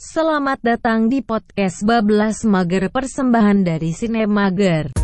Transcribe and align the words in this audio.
Selamat 0.00 0.56
datang 0.64 1.12
di 1.12 1.20
podcast 1.20 1.84
Bablas 1.84 2.48
Mager 2.48 2.88
persembahan 2.88 3.68
dari 3.68 3.92
Sine 3.92 4.24
Mager. 4.24 4.96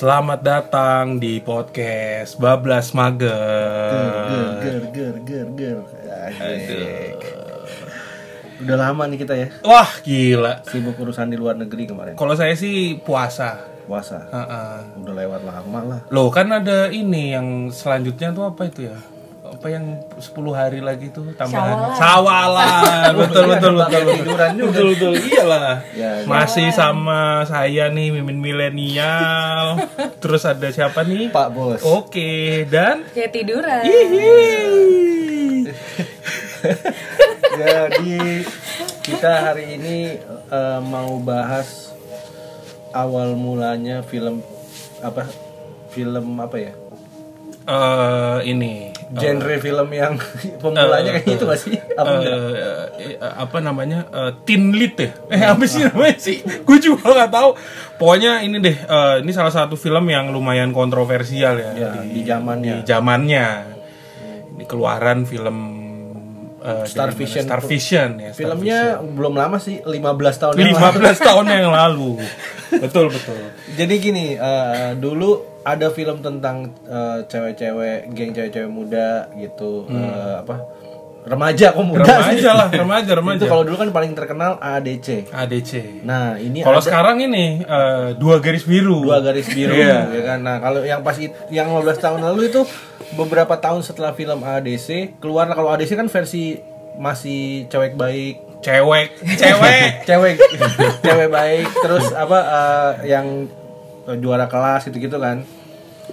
Selamat 0.00 0.40
datang 0.40 1.20
di 1.20 1.44
podcast 1.44 2.40
Bablas 2.40 2.96
Mager. 2.96 3.36
Ger, 4.64 4.82
ger, 4.96 5.14
ger, 5.28 5.48
ger. 5.52 5.78
Asik. 6.40 7.20
Udah 8.64 8.80
lama 8.80 9.04
nih 9.04 9.20
kita 9.20 9.36
ya 9.36 9.52
Wah 9.60 10.00
gila. 10.00 10.64
sibuk 10.64 10.96
urusan 10.96 11.28
di 11.28 11.36
luar 11.36 11.60
negeri 11.60 11.84
kemarin. 11.84 12.16
Kalau 12.16 12.32
saya 12.32 12.56
sih 12.56 12.96
puasa. 13.04 13.60
Puasa. 13.84 14.24
Ha-ha. 14.32 14.88
Udah 15.04 15.12
lewat 15.20 15.44
lama 15.44 15.80
lah. 15.84 16.00
Loh 16.08 16.32
kan 16.32 16.48
ada 16.48 16.88
ini 16.88 17.36
yang 17.36 17.68
selanjutnya 17.68 18.32
tuh 18.32 18.48
apa 18.48 18.72
itu 18.72 18.88
ya? 18.88 18.96
Apa 19.60 19.76
yang 19.76 20.00
10 20.16 20.56
hari 20.56 20.80
lagi 20.80 21.12
tuh 21.12 21.36
tambahan? 21.36 21.92
Sawalan. 21.92 23.12
betul 23.28 23.44
betul 23.44 23.76
betul 23.76 24.00
betul. 24.08 24.16
Tiduran 24.24 24.50
juga. 24.56 24.72
Betul 24.72 24.86
betul. 24.96 25.12
Iyalah. 25.20 25.84
Ya, 25.92 26.24
ya. 26.24 26.24
Masih 26.24 26.72
sama 26.72 27.44
saya 27.44 27.92
nih 27.92 28.08
mimin 28.08 28.40
milenial. 28.40 29.84
Terus 30.16 30.48
ada 30.48 30.64
siapa 30.72 31.04
nih? 31.04 31.28
Pak 31.28 31.48
Bos. 31.52 31.84
Oke, 31.84 32.64
dan 32.72 33.04
Kayak 33.12 33.36
tiduran. 33.36 33.84
Hihi. 33.84 34.32
Jadi 37.60 38.16
kita 39.04 39.32
hari 39.44 39.76
ini 39.76 40.24
eh, 40.48 40.80
mau 40.80 41.20
bahas 41.20 41.92
awal 42.96 43.36
mulanya 43.36 44.00
film 44.00 44.40
apa? 45.04 45.28
Film 45.92 46.40
apa 46.40 46.56
ya? 46.56 46.72
Eh, 47.68 48.38
ini 48.56 48.89
Genre 49.10 49.54
film 49.58 49.88
yang 49.90 50.14
pemulanya 50.62 51.18
kayak 51.18 51.26
gitu 51.26 51.44
gak 51.46 51.58
sih? 51.58 51.74
Apa 51.98 52.22
eh, 52.22 53.16
eh, 53.16 53.16
apa 53.18 53.58
namanya? 53.58 54.06
Eh, 54.06 54.30
teen 54.46 54.70
lead 54.70 54.94
ya 54.94 55.10
eh 55.34 55.42
apa 55.46 55.64
sih 55.66 55.82
namanya 55.82 56.14
sih? 56.14 56.38
Gue 56.62 56.78
juga 56.78 57.10
nggak 57.10 57.32
tahu. 57.32 57.50
Pokoknya 57.98 58.42
ini 58.42 58.62
deh 58.62 58.76
eh, 58.76 59.14
ini 59.22 59.30
salah 59.34 59.50
satu 59.50 59.74
film 59.74 60.06
yang 60.06 60.30
lumayan 60.30 60.70
kontroversial 60.70 61.58
ya, 61.58 61.70
Ya, 61.74 61.90
di 62.02 62.22
zamannya. 62.22 62.74
di 62.78 62.82
zamannya. 62.86 63.46
Ini 64.54 64.64
keluaran 64.68 65.24
film 65.24 65.79
eh, 66.60 66.84
Star? 66.84 67.10
Vision. 67.10 67.42
Star 67.42 67.60
Vision 67.60 68.10
ya 68.16 68.30
Star 68.30 68.52
Filmnya 68.52 68.80
belum 69.00 69.34
lama 69.34 69.56
sih, 69.56 69.80
15 69.80 69.90
tahun 70.36 70.54
Vision. 70.54 70.70
yang 70.70 70.78
lalu. 70.78 71.00
15 71.00 71.18
tahun 71.28 71.44
yang 71.48 71.70
lalu 71.70 72.10
betul 72.72 73.06
betul 73.08 73.38
Jadi 73.70 73.94
gini, 73.96 74.26
eh, 74.32 74.90
dulu 74.94 75.30
ada 75.60 75.88
film 75.88 76.20
tentang 76.20 76.56
eh, 76.82 77.18
cewek-cewek, 77.24 78.10
geng 78.10 78.30
cewek-cewek 78.30 78.68
muda 78.68 79.08
gitu, 79.34 79.84
eh, 79.86 80.34
apa 80.38 80.56
remaja 81.20 81.76
kok 81.76 81.84
muda 81.84 82.00
remaja 82.00 82.32
sih? 82.32 82.48
lah 82.48 82.68
remaja 82.72 83.12
remaja 83.12 83.36
Itu 83.36 83.46
kalau 83.46 83.60
dulu 83.60 83.76
kan 83.76 83.88
paling 83.90 84.12
terkenal 84.14 84.56
ADC. 84.56 85.28
ADC 85.28 86.00
Nah 86.00 86.40
ini 86.40 86.64
kalau 86.64 86.80
sekarang 86.80 87.20
ini 87.20 87.60
eh, 87.60 88.16
dua 88.16 88.40
garis 88.40 88.64
biru 88.64 89.04
dua 89.04 89.20
garis 89.20 89.44
biru, 89.46 89.76
Iya. 89.76 90.08
ya 90.08 90.22
kan. 90.26 90.38
Nah 90.40 90.56
kalau 90.58 90.80
yang 90.80 91.00
pas 91.00 91.20
yang 91.50 91.68
15 91.68 91.76
tahun 91.98 92.20
lalu 92.24 92.48
itu 92.48 92.64
beberapa 93.14 93.54
tahun 93.56 93.82
setelah 93.82 94.12
film 94.12 94.40
ADC 94.40 95.18
keluar. 95.18 95.48
Kalau 95.48 95.70
ADC 95.70 95.94
kan 95.94 96.06
versi 96.06 96.58
masih 96.96 97.66
cewek 97.66 97.94
baik, 97.94 98.60
cewek 98.60 99.08
cewek 99.40 100.04
cewek 100.04 100.34
cewek 101.00 101.28
baik, 101.30 101.66
terus 101.80 102.12
apa 102.12 102.38
eh, 102.38 102.90
yang 103.08 103.48
juara 104.18 104.46
kelas 104.46 104.90
gitu 104.90 104.98
gitu 105.00 105.16
kan. 105.16 105.42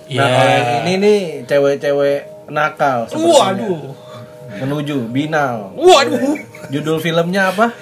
Iya. 0.07 0.21
Nah, 0.21 0.29
kalau 0.29 0.51
yang 0.51 0.69
ini 0.79 0.93
nih 1.01 1.19
cewek-cewek 1.49 2.19
nakal 2.47 3.11
waduh 3.11 3.91
Menuju 4.47 5.11
binal. 5.11 5.75
waduh 5.75 6.39
Judul 6.71 7.03
filmnya 7.03 7.51
apa? 7.51 7.75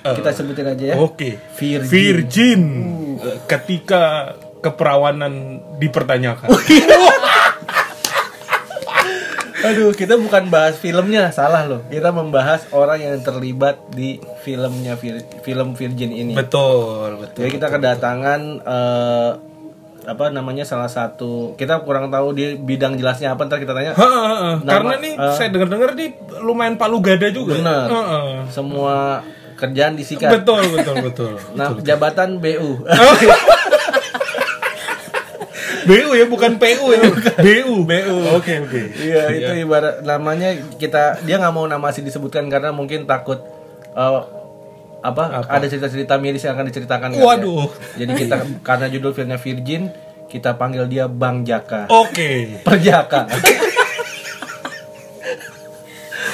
Kita 0.00 0.32
sebutin 0.32 0.68
aja 0.68 0.84
ya. 0.92 0.96
Oke. 0.96 1.36
Virgin. 1.56 1.88
Virgin. 1.88 2.62
Eh, 3.20 3.36
Ketika 3.48 4.32
keperawanan 4.60 5.60
dipertanyakan. 5.80 6.48
Aduh, 9.62 9.92
kita 9.92 10.16
bukan 10.16 10.48
bahas 10.48 10.74
filmnya, 10.74 11.28
salah 11.30 11.64
loh. 11.64 11.80
Kita 11.86 12.10
membahas 12.10 12.64
orang 12.70 12.98
yang 12.98 13.16
terlibat 13.20 13.76
di 13.90 14.16
filmnya 14.40 14.96
film 15.40 15.68
Virgin 15.72 16.10
ini. 16.10 16.32
betul, 16.32 17.20
betul. 17.20 17.40
Jadi 17.40 17.50
kita 17.52 17.66
kedatangan 17.68 18.40
eh, 18.58 19.30
apa 20.00 20.32
namanya 20.32 20.64
salah 20.64 20.88
satu 20.88 21.52
kita 21.54 21.84
kurang 21.84 22.08
tahu 22.08 22.32
di 22.32 22.56
bidang 22.56 22.96
jelasnya 22.96 23.36
apa 23.36 23.44
ntar 23.44 23.60
kita 23.60 23.76
tanya 23.76 23.92
Ha, 23.92 24.00
ha, 24.00 24.08
ha. 24.08 24.50
Nama- 24.56 24.64
Karena 24.66 24.94
nih 24.96 25.12
eh. 25.12 25.34
saya 25.36 25.48
dengar-dengar 25.52 25.92
nih 25.92 26.08
lumayan 26.40 26.74
palu 26.74 26.98
gada 26.98 27.28
juga. 27.28 27.54
Bener. 27.54 27.84
Ha, 27.86 28.00
ha. 28.00 28.18
semua 28.48 29.20
kerjaan 29.54 29.92
disikat. 29.92 30.32
Betul, 30.32 30.72
betul, 30.72 30.96
betul. 31.04 31.32
Nah, 31.52 31.76
jabatan 31.78 32.40
BU. 32.40 32.80
BU 35.86 36.10
ya 36.12 36.24
bukan 36.28 36.56
PU 36.56 36.86
ya. 36.92 37.00
BU, 37.46 37.74
BU. 37.84 38.16
Oke, 38.36 38.60
oke. 38.60 38.80
Iya, 38.96 39.22
itu 39.32 39.52
ibarat 39.64 40.04
namanya 40.04 40.52
kita 40.76 41.22
dia 41.24 41.40
nggak 41.40 41.54
mau 41.54 41.64
nama 41.64 41.88
asli 41.88 42.04
disebutkan 42.04 42.48
karena 42.48 42.72
mungkin 42.74 43.08
takut 43.08 43.40
eh, 43.92 44.20
apa, 45.00 45.48
ada 45.48 45.64
cerita-cerita 45.64 46.20
miris 46.20 46.44
yang 46.44 46.52
akan 46.56 46.68
diceritakan. 46.68 47.08
kan 47.12 47.16
ya. 47.16 47.24
Waduh. 47.24 47.72
Jadi 47.96 48.12
kita 48.16 48.36
karena 48.60 48.86
judul 48.92 49.16
filmnya 49.16 49.40
Virgin, 49.40 49.88
kita 50.28 50.60
panggil 50.60 50.84
dia 50.86 51.08
Bang 51.08 51.42
Jaka. 51.48 51.88
Oke. 51.88 52.30
Perjaka. 52.68 53.24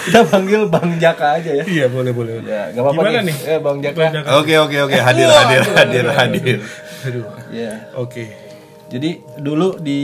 kita 0.06 0.20
panggil 0.26 0.66
Bang 0.66 0.98
Jaka 0.98 1.38
aja 1.38 1.50
ya. 1.62 1.64
Iya, 1.66 1.86
boleh, 1.90 2.10
boleh. 2.10 2.42
Ya, 2.42 2.70
gak 2.74 2.82
apa-apa 2.82 3.00
Gimana 3.06 3.20
nih. 3.22 3.34
nih? 3.34 3.36
Eh, 3.54 3.58
Bang 3.62 3.78
Jaka. 3.82 4.02
Oke 4.42 4.54
oke 4.58 4.76
oke 4.90 4.98
hadir 4.98 5.26
hadir 5.30 5.62
hadir 5.62 6.06
hadir. 6.10 6.58
Aduh. 7.06 7.24
Ya. 7.54 7.72
Oke. 7.94 8.45
Jadi 8.86 9.10
dulu 9.36 9.76
di 9.76 10.00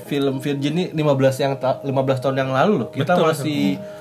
film 0.00 0.40
Virgin 0.40 0.72
ini 0.72 0.84
15 0.92 1.04
yang 1.38 1.52
ta- 1.56 1.80
15 1.80 1.92
tahun 2.18 2.36
yang 2.38 2.50
lalu 2.50 2.72
loh. 2.80 2.88
Kita 2.88 3.12
Betul, 3.12 3.24
masih 3.28 3.60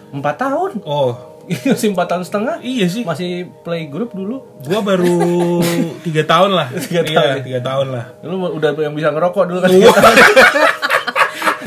empat 0.09 0.35
tahun. 0.39 0.71
Oh, 0.81 1.11
masih 1.67 1.91
empat 1.91 2.07
tahun 2.07 2.23
setengah. 2.23 2.55
iya 2.61 2.87
sih. 2.87 3.03
Masih 3.03 3.51
playgroup 3.61 4.11
dulu. 4.11 4.47
Gua 4.63 4.79
baru 4.79 5.59
tiga 6.07 6.23
tahun 6.23 6.55
lah. 6.55 6.67
Tiga 6.71 7.03
Iya, 7.03 7.15
tahun. 7.15 7.35
tiga 7.43 7.59
tahun 7.61 7.87
lah. 7.91 8.05
Dulu 8.19 8.35
udah 8.55 8.69
yang 8.77 8.95
bisa 8.95 9.11
ngerokok 9.11 9.43
dulu 9.45 9.59
kan. 9.59 9.71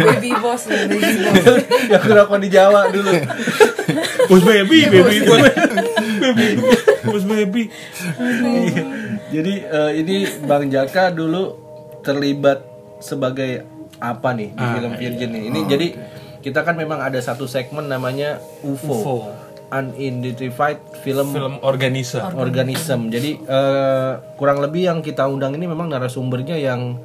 Baby 0.01 0.33
boss 0.33 0.65
nih, 0.65 0.89
baby 0.89 1.13
boss. 1.29 1.61
yang 1.93 2.01
ngerokok 2.01 2.39
di 2.41 2.49
Jawa 2.49 2.89
dulu. 2.89 3.13
Bos 4.27 4.41
baby, 4.41 4.89
baby, 4.89 5.17
bos 5.21 5.41
baby, 6.25 6.47
bos 7.05 7.25
baby. 7.27 7.63
Iya. 8.17 8.83
Jadi 9.29 9.55
eh, 9.61 9.91
ini 10.01 10.17
Bang 10.43 10.73
Jaka 10.73 11.13
dulu 11.13 11.70
terlibat 12.01 12.65
sebagai 13.01 13.65
apa 14.01 14.33
nih 14.33 14.53
di 14.53 14.65
Ah, 14.65 14.73
film 14.77 14.93
Virgin 14.97 15.31
nih. 15.33 15.43
Ini 15.53 15.61
jadi 15.69 15.87
kita 16.41 16.65
kan 16.65 16.73
memang 16.75 17.01
ada 17.01 17.21
satu 17.21 17.45
segmen 17.45 17.85
namanya 17.87 18.41
UFO. 18.65 18.93
UFO. 18.93 19.17
Unidentified 19.71 20.83
Film, 21.07 21.31
Film 21.31 21.55
organisme. 21.63 22.19
Organism. 22.35 23.07
Jadi 23.07 23.39
eh, 23.39 24.13
kurang 24.35 24.59
lebih 24.59 24.91
yang 24.91 24.99
kita 24.99 25.31
undang 25.31 25.55
ini 25.55 25.71
memang 25.71 25.87
narasumbernya 25.87 26.59
yang 26.59 26.99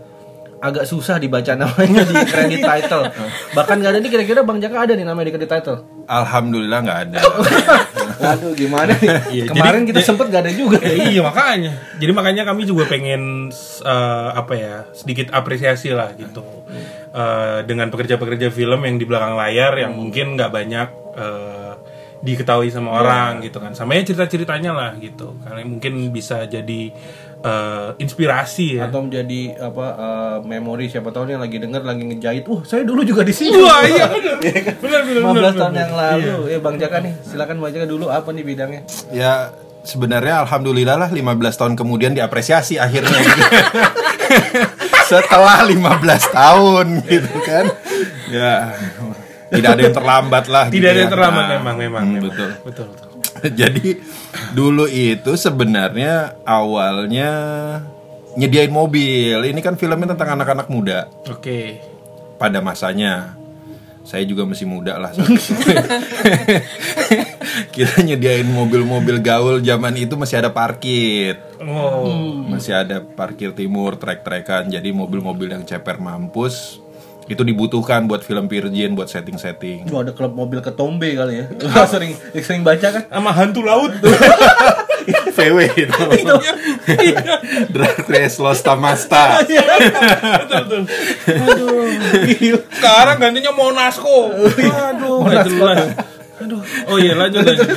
agak 0.58 0.90
susah 0.90 1.22
dibaca 1.22 1.54
namanya 1.54 2.02
di 2.02 2.16
credit 2.32 2.66
title. 2.66 3.06
Bahkan 3.54 3.76
gak 3.86 3.92
ada 3.94 4.00
nih 4.02 4.10
kira-kira 4.10 4.42
Bang 4.42 4.58
Jaka 4.58 4.90
ada 4.90 4.94
nih 4.98 5.06
namanya 5.06 5.30
di 5.30 5.34
credit 5.38 5.52
title. 5.52 5.78
Alhamdulillah 6.10 6.80
nggak 6.82 7.00
ada. 7.06 7.20
Aduh 8.18 8.52
gimana 8.54 8.94
nih? 8.96 9.10
Iya, 9.36 9.44
Kemarin 9.50 9.84
jadi- 9.84 9.90
kita 9.92 10.02
sempet 10.04 10.26
gak 10.30 10.44
ada 10.46 10.54
juga. 10.54 10.78
Ya, 10.80 10.96
iya 11.12 11.22
makanya. 11.22 11.72
Jadi 11.98 12.12
makanya 12.12 12.44
kami 12.44 12.64
juga 12.64 12.86
pengen 12.86 13.52
eh, 13.82 14.30
apa 14.32 14.54
ya 14.54 14.76
sedikit 14.92 15.32
apresiasi 15.32 15.92
lah 15.92 16.12
gitu 16.14 16.44
Eh, 17.16 17.60
dengan 17.64 17.88
pekerja-pekerja 17.88 18.52
film 18.52 18.84
yang 18.84 19.00
di 19.00 19.08
belakang 19.08 19.40
layar 19.40 19.72
yang 19.80 19.96
mungkin 19.96 20.36
nggak 20.36 20.52
banyak 20.52 20.90
eh, 21.16 21.74
diketahui 22.20 22.68
sama 22.68 22.92
orang 22.92 23.40
gitu 23.40 23.64
kan. 23.64 23.72
Sama 23.72 23.96
ya 23.96 24.04
cerita-ceritanya 24.04 24.76
lah 24.76 24.92
gitu. 25.00 25.40
Karena 25.40 25.64
mungkin 25.64 26.12
bisa 26.12 26.44
jadi 26.44 26.92
eh, 27.46 27.88
inspirasi 27.98 28.68
ya. 28.76 28.86
atau 28.86 29.00
menjadi 29.00 29.42
apa 29.62 29.86
eh, 29.94 30.38
memori 30.44 30.86
siapa 30.86 31.10
tahu 31.10 31.24
nih 31.24 31.34
yang 31.34 31.44
lagi 31.44 31.58
denger 31.60 31.82
lagi 31.82 32.04
ngejahit 32.04 32.44
wah 32.44 32.62
saya 32.62 32.82
dulu 32.82 33.02
juga 33.02 33.22
di 33.22 33.32
sini 33.32 33.56
Wah 33.56 33.82
iya 33.82 34.10
benar. 34.10 34.38
Benar 34.76 35.02
benar 35.06 35.22
15 35.22 35.32
benar. 35.32 35.54
tahun 35.56 35.76
yang 35.76 35.94
lalu 35.94 36.34
ya 36.48 36.60
Bang 36.60 36.76
Jaka 36.76 36.98
nih 37.00 37.14
silakan 37.22 37.56
Bang 37.60 37.72
Jaka 37.72 37.86
dulu 37.86 38.10
apa 38.10 38.30
nih 38.30 38.44
bidangnya 38.44 38.82
Ya 39.10 39.54
sebenarnya 39.82 40.42
alhamdulillah 40.42 40.98
lah 40.98 41.10
15 41.10 41.22
tahun 41.56 41.74
kemudian 41.76 42.12
diapresiasi 42.12 42.76
akhirnya 42.76 43.14
gitu. 43.14 43.44
Setelah 45.06 45.62
15 45.62 45.78
tahun 46.32 46.86
gitu 47.06 47.30
kan. 47.40 47.66
Ya 48.28 48.74
tidak 49.46 49.70
ada 49.72 49.82
yang 49.84 49.94
terlambat 49.96 50.46
lah 50.50 50.66
Tidak 50.68 50.74
gitu 50.74 50.90
ada 50.90 50.98
ya. 50.98 51.04
yang 51.06 51.14
terlambat 51.14 51.44
Nah, 51.46 51.54
memang 51.56 51.76
memang. 51.78 52.04
hmm, 52.04 52.12
memang. 52.12 52.26
betul. 52.28 52.50
Betul 52.66 52.86
betul. 52.90 53.05
Jadi 53.60 54.00
dulu 54.56 54.88
itu 54.88 55.36
sebenarnya 55.36 56.40
awalnya 56.48 57.32
nyediain 58.40 58.72
mobil. 58.72 59.40
Ini 59.44 59.60
kan 59.64 59.76
filmnya 59.80 60.16
tentang 60.16 60.40
anak-anak 60.40 60.68
muda 60.72 61.08
Oke. 61.28 61.82
pada 62.40 62.60
masanya. 62.60 63.36
Saya 64.06 64.22
juga 64.22 64.46
masih 64.46 64.70
muda 64.70 65.02
lah. 65.02 65.12
Kita 67.76 68.06
nyediain 68.06 68.46
mobil-mobil 68.46 69.18
gaul 69.18 69.66
zaman 69.66 69.98
itu 69.98 70.14
masih 70.14 70.46
ada 70.46 70.54
parkir. 70.54 71.42
Oh. 71.58 72.46
Masih 72.46 72.78
ada 72.78 73.02
parkir 73.02 73.58
timur, 73.58 73.98
trek-trekan. 73.98 74.70
Jadi 74.70 74.94
mobil-mobil 74.94 75.50
yang 75.50 75.66
ceper 75.66 75.98
mampus 75.98 76.85
itu 77.26 77.42
dibutuhkan 77.42 78.06
buat 78.06 78.22
film 78.22 78.46
Virgin, 78.46 78.94
buat 78.94 79.10
setting-setting. 79.10 79.90
Lu 79.90 79.98
ada 80.02 80.14
klub 80.14 80.38
mobil 80.38 80.62
ketombe 80.62 81.10
kali 81.18 81.42
ya 81.42 81.46
Lu 81.50 81.70
sering 81.94 82.14
sering 82.38 82.62
baca 82.62 82.88
kan 82.94 83.04
Sama 83.10 83.32
hantu 83.34 83.66
laut. 83.66 83.92
VW 85.06 85.60
itu. 85.78 86.02
Drag 87.74 87.98
Race 88.10 88.42
Los 88.42 88.66
Tamasta. 88.66 89.46
betul. 89.46 90.82
Sekarang 92.74 93.18
gantinya 93.22 93.52
Monasco. 93.54 94.34
Aduh, 94.34 95.22
nggak 95.22 95.46
jelas. 95.46 96.15
Aduh. 96.36 96.60
Oh 96.92 97.00
iya 97.00 97.16
lanjut 97.16 97.48
lanjut. 97.48 97.68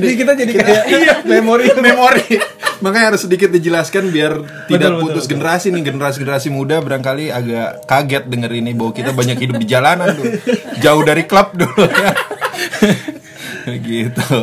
Jadi 0.00 0.14
kita 0.16 0.32
jadi 0.32 0.52
kayak 0.56 0.84
iya, 0.88 1.14
memori. 1.20 1.68
Memori. 1.84 2.40
Makanya 2.80 3.12
harus 3.12 3.28
sedikit 3.28 3.52
dijelaskan 3.52 4.08
biar 4.08 4.40
tidak 4.70 4.96
Betul, 4.96 5.02
putus 5.04 5.24
betul, 5.28 5.32
generasi 5.36 5.66
nih. 5.76 5.82
Generasi 5.84 6.16
generasi 6.24 6.48
muda 6.48 6.80
barangkali 6.80 7.28
agak 7.28 7.84
kaget 7.84 8.24
denger 8.24 8.52
ini 8.56 8.72
bahwa 8.72 8.92
kita 8.96 9.10
banyak 9.12 9.36
hidup 9.36 9.56
di 9.60 9.66
jalanan 9.68 10.16
dulu. 10.16 10.32
Jauh 10.80 11.02
dari 11.04 11.28
klub 11.28 11.52
dulu 11.52 11.84
ya. 11.84 12.10
Gitu. 13.84 14.40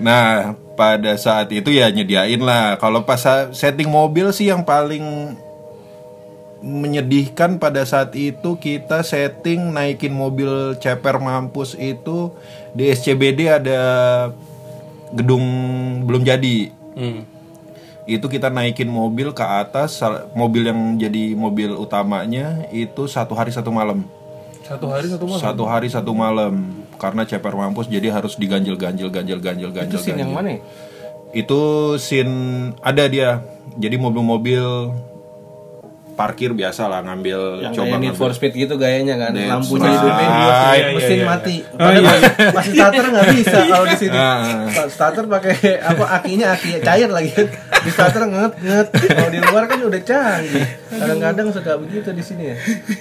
Nah 0.00 0.56
pada 0.72 1.20
saat 1.20 1.52
itu 1.52 1.68
ya 1.68 1.92
nyediain 1.92 2.40
lah. 2.40 2.80
Kalau 2.80 3.04
pas 3.04 3.20
setting 3.52 3.92
mobil 3.92 4.32
sih 4.32 4.48
yang 4.48 4.64
paling 4.64 5.36
menyedihkan 6.60 7.56
pada 7.56 7.82
saat 7.82 8.12
itu 8.12 8.54
kita 8.54 9.00
setting 9.00 9.70
naikin 9.70 10.10
mobil 10.10 10.48
ceper 10.74 11.16
mampus 11.16 11.72
itu 11.72 12.34
di 12.72 12.88
SCBD 12.88 13.46
ada 13.48 13.80
gedung 15.10 15.44
belum 16.04 16.22
jadi 16.22 16.74
Hmm. 16.92 17.22
itu 18.04 18.26
kita 18.26 18.50
naikin 18.50 18.86
mobil 18.86 19.30
ke 19.30 19.40
atas 19.40 20.02
mobil 20.32 20.66
yang 20.66 20.98
jadi 20.98 21.30
mobil 21.32 21.70
utamanya 21.72 22.66
itu 22.68 23.06
satu 23.06 23.32
hari 23.32 23.48
satu 23.48 23.70
malam 23.70 24.02
Satu 24.60 24.90
hari 24.90 25.06
satu 25.06 25.24
malam. 25.24 25.38
satu 25.38 25.62
hari 25.64 25.88
satu 25.88 26.10
malam 26.10 26.54
karena 26.94 27.22
ceper 27.22 27.54
mampus 27.54 27.86
jadi 27.86 28.10
harus 28.10 28.34
diganjel 28.34 28.74
ganjel 28.74 29.08
ganjel 29.08 29.38
ganjel 29.38 29.70
ganjel 29.70 29.94
Itu 29.94 30.02
scene 30.02 30.18
yang 30.18 30.34
ganjel. 30.34 30.58
mana 30.58 30.58
itu 31.30 31.60
scene 31.96 32.34
ada 32.80 33.04
dia 33.06 33.46
jadi 33.76 33.94
mobil-mobil 33.94 34.90
parkir 36.18 36.50
biasa 36.50 36.90
lah 36.90 36.98
ngambil 37.00 37.62
Yang 37.62 37.72
coba 37.72 37.86
kayak 37.86 38.02
Need 38.02 38.16
for 38.18 38.30
Speed 38.34 38.52
gitu 38.52 38.74
gayanya 38.74 39.14
kan 39.16 39.30
That's 39.30 39.46
Lampunya 39.46 39.86
right. 39.86 39.94
hidupin 39.94 40.28
Iya, 40.28 40.58
iya, 40.74 40.86
Mesin 40.90 41.14
iya. 41.14 41.24
mati 41.24 41.56
Oh, 41.62 41.78
Padahal 41.78 42.02
iya. 42.18 42.50
Masih 42.50 42.72
starter 42.74 43.04
nggak 43.06 43.26
bisa 43.32 43.58
kalau 43.64 43.86
di 43.86 43.96
sini 43.96 44.16
Ah. 44.18 44.66
Starter 44.88 45.24
pakai 45.24 45.54
apa 45.78 46.04
akinya 46.12 46.46
aki 46.50 46.68
cair 46.80 47.06
lagi 47.08 47.30
Di 47.78 47.90
starter 47.90 48.22
nget 48.26 48.52
nget 48.58 48.86
Kalau 48.90 49.30
di 49.30 49.38
luar 49.38 49.62
kan 49.64 49.78
udah 49.80 50.00
canggih 50.02 50.66
Kadang-kadang 50.90 51.46
suka 51.54 51.72
begitu 51.78 52.10
di 52.10 52.24
sini 52.24 52.44
ya 52.44 52.56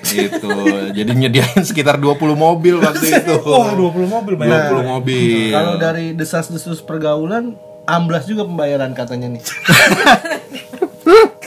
gitu 0.05 0.53
jadi 0.93 1.09
nyediain 1.09 1.61
sekitar 1.61 1.97
20 1.97 2.21
mobil 2.33 2.77
waktu 2.77 3.17
itu 3.17 3.33
Wah, 3.49 3.73
20 3.73 4.05
mobil 4.05 4.33
banyak. 4.35 4.77
20 4.77 4.93
mobil 4.93 5.49
Kalau 5.49 5.73
dari 5.75 6.13
desas-desus 6.13 6.79
pergaulan 6.79 7.57
amblas 7.83 8.27
juga 8.27 8.43
pembayaran 8.43 8.91
katanya 8.91 9.31
nih. 9.31 9.43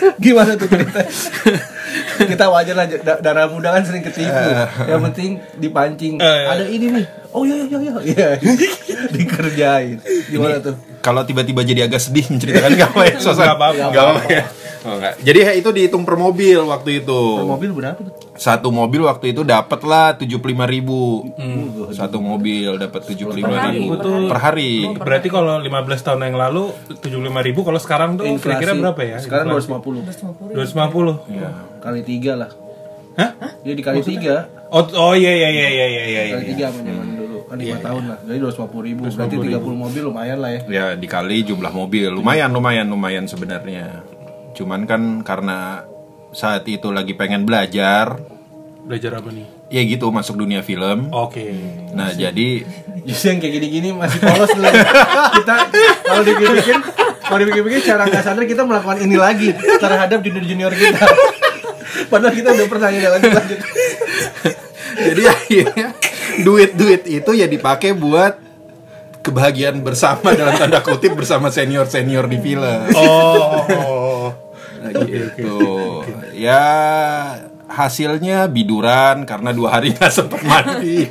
Gimana 0.24 0.56
tuh 0.56 0.68
cerita? 0.68 1.00
Kita 2.20 2.44
wajar 2.48 2.74
lah 2.74 2.86
da- 2.86 3.20
darah 3.20 3.46
muda 3.48 3.72
kan 3.72 3.82
sering 3.82 4.04
ketipu. 4.04 4.30
Yang 4.86 5.00
penting 5.10 5.30
dipancing. 5.56 6.14
Eh, 6.16 6.24
iya. 6.24 6.48
Ada 6.52 6.64
ini 6.66 6.86
nih. 6.92 7.04
Oh 7.30 7.42
iya 7.46 7.56
iya 7.62 7.78
iya 7.78 7.92
iya. 8.04 8.28
Dikerjain. 9.14 9.98
Gimana 10.28 10.58
tuh? 10.60 10.76
Kalau 11.00 11.24
tiba-tiba 11.24 11.60
jadi 11.64 11.88
agak 11.88 12.00
sedih 12.00 12.28
menceritakan 12.28 12.70
nggak 12.78 12.90
apa 12.92 13.02
ya 13.04 13.14
suasana 13.18 13.44
Nggak 13.44 13.56
apa-apa. 13.56 13.84
Nggak 13.90 14.04
apa-apa 14.04 14.24
ya 14.28 14.44
Oh, 14.80 14.96
jadi 15.20 15.38
ya, 15.44 15.52
itu 15.60 15.68
dihitung 15.76 16.08
per 16.08 16.16
mobil 16.16 16.56
waktu 16.64 17.04
itu 17.04 17.20
Per 17.36 17.44
mobil 17.44 17.68
berapa 17.76 18.00
tuh? 18.00 18.16
satu 18.32 18.72
mobil 18.72 19.04
waktu 19.04 19.36
itu 19.36 19.44
dapat 19.44 19.84
lah 19.84 20.16
tujuh 20.16 20.40
puluh 20.40 20.64
ribu 20.64 21.28
satu 21.92 22.16
mobil 22.16 22.80
dapat 22.80 23.04
tujuh 23.12 23.28
puluh 23.28 23.44
ribu 23.44 24.00
per 24.24 24.40
hari 24.40 24.88
Berarti 24.96 25.28
kalau 25.28 25.60
15 25.60 25.84
tahun 26.00 26.32
yang 26.32 26.40
lalu 26.40 26.72
75 26.96 27.12
ribu 27.20 27.60
kalau 27.60 27.76
sekarang 27.76 28.16
tuh 28.16 28.24
kira-kira 28.40 28.72
berapa 28.72 29.00
ya? 29.04 29.16
Sekarang 29.20 29.52
Inflasi. 29.52 29.68
250. 29.68 30.56
250. 30.56 31.28
ya. 31.28 31.50
Kali 31.84 32.00
tiga 32.00 32.32
lah. 32.40 32.50
Hah? 33.20 33.30
Dia 33.60 33.74
dikali 33.76 34.00
tiga. 34.00 34.48
Oh, 34.72 34.80
oh 34.96 35.12
iya 35.12 35.28
iya 35.28 35.48
iya 35.52 35.68
iya 35.68 35.86
iya 35.86 36.02
iya. 36.08 36.22
Kali 36.40 36.44
tiga 36.56 36.64
zaman 36.72 37.19
Kan 37.50 37.58
lima 37.58 37.82
tahun 37.82 38.02
lah. 38.14 38.18
Jadi 38.22 38.38
250 38.46 38.86
ribu. 38.86 39.02
Berarti 39.10 39.36
30 39.42 39.58
mobil 39.74 40.02
lumayan 40.06 40.38
lah 40.38 40.50
ya. 40.54 40.60
ya 40.70 40.86
dikali 40.94 41.42
jumlah 41.42 41.74
mobil 41.74 42.14
lumayan 42.14 42.54
lumayan 42.54 42.86
lumayan 42.86 43.26
sebenarnya 43.26 44.06
cuman 44.54 44.84
kan 44.86 45.02
karena 45.24 45.86
saat 46.36 46.66
itu 46.68 46.90
lagi 46.92 47.14
pengen 47.14 47.46
belajar 47.46 48.18
Belajar 48.80 49.22
apa 49.22 49.30
nih? 49.30 49.46
ya 49.70 49.80
gitu 49.86 50.10
masuk 50.10 50.42
dunia 50.42 50.66
film 50.66 51.14
Oke. 51.14 51.54
nah 51.94 52.10
jadi 52.10 52.66
Justru 53.00 53.32
yang 53.32 53.38
kayak 53.40 53.54
gini-gini 53.56 53.88
masih 53.96 54.20
polos 54.20 54.52
dulu. 54.52 54.68
kita 55.40 55.54
kalau 56.04 56.20
dipikir-pikir, 56.20 56.76
kalau 57.24 57.38
dipikir-pikir 57.40 57.80
cara 57.80 58.04
nggak 58.04 58.24
sadar 58.28 58.44
kita 58.44 58.62
melakukan 58.68 58.98
ini 59.00 59.16
lagi 59.16 59.56
terhadap 59.56 60.20
junior-junior 60.20 60.68
kita. 60.68 61.00
Padahal 62.12 62.34
kita 62.36 62.52
udah 62.52 62.66
pernah 62.68 62.88
ya 62.92 63.08
lanjut 63.08 63.32
lanjut. 63.32 63.58
jadi 65.08 65.22
akhirnya 65.32 65.86
duit-duit 66.40 67.02
itu 67.04 67.30
ya 67.30 67.46
dipakai 67.46 67.92
buat 67.92 68.36
kebahagiaan 69.20 69.80
bersama 69.80 70.32
dalam 70.38 70.54
tanda 70.54 70.80
kutip 70.80 71.12
bersama 71.12 71.48
senior 71.48 71.84
senior 71.84 72.24
di 72.24 72.38
film 72.38 72.80
Oh. 72.96 74.32
Nah, 74.80 74.96
gitu 74.96 75.60
ya 76.32 76.64
hasilnya 77.66 78.48
biduran 78.48 79.22
karena 79.22 79.52
dua 79.52 79.76
hari 79.76 79.92
nggak 79.92 80.08
sempet 80.08 80.40
mandi 80.40 81.04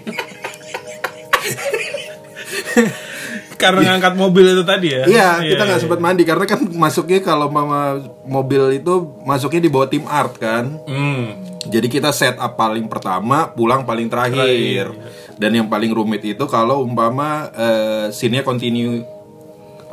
Karena 3.60 3.92
ngangkat 3.92 4.16
mobil 4.16 4.48
itu 4.48 4.64
tadi 4.64 4.88
ya? 4.90 5.04
iya 5.04 5.30
kita 5.44 5.68
nggak 5.68 5.82
sempet 5.84 6.00
mandi 6.00 6.24
karena 6.24 6.48
kan 6.48 6.64
masuknya 6.72 7.20
kalau 7.20 7.52
mama 7.52 8.00
mobil 8.24 8.72
itu 8.72 8.94
masuknya 9.22 9.60
di 9.60 9.70
bawah 9.70 9.86
tim 9.86 10.08
art 10.08 10.40
kan 10.40 10.80
Hmm. 10.88 11.44
Jadi 11.70 11.88
kita 11.88 12.10
set 12.10 12.36
up 12.42 12.58
paling 12.58 12.90
pertama, 12.90 13.48
pulang 13.54 13.86
paling 13.86 14.10
terakhir. 14.10 14.92
Dan 15.40 15.56
yang 15.56 15.68
paling 15.70 15.94
rumit 15.94 16.26
itu 16.26 16.46
kalau 16.50 16.84
umpama 16.84 17.48
eh, 17.54 18.06
scene-nya 18.12 18.44
continue 18.44 19.06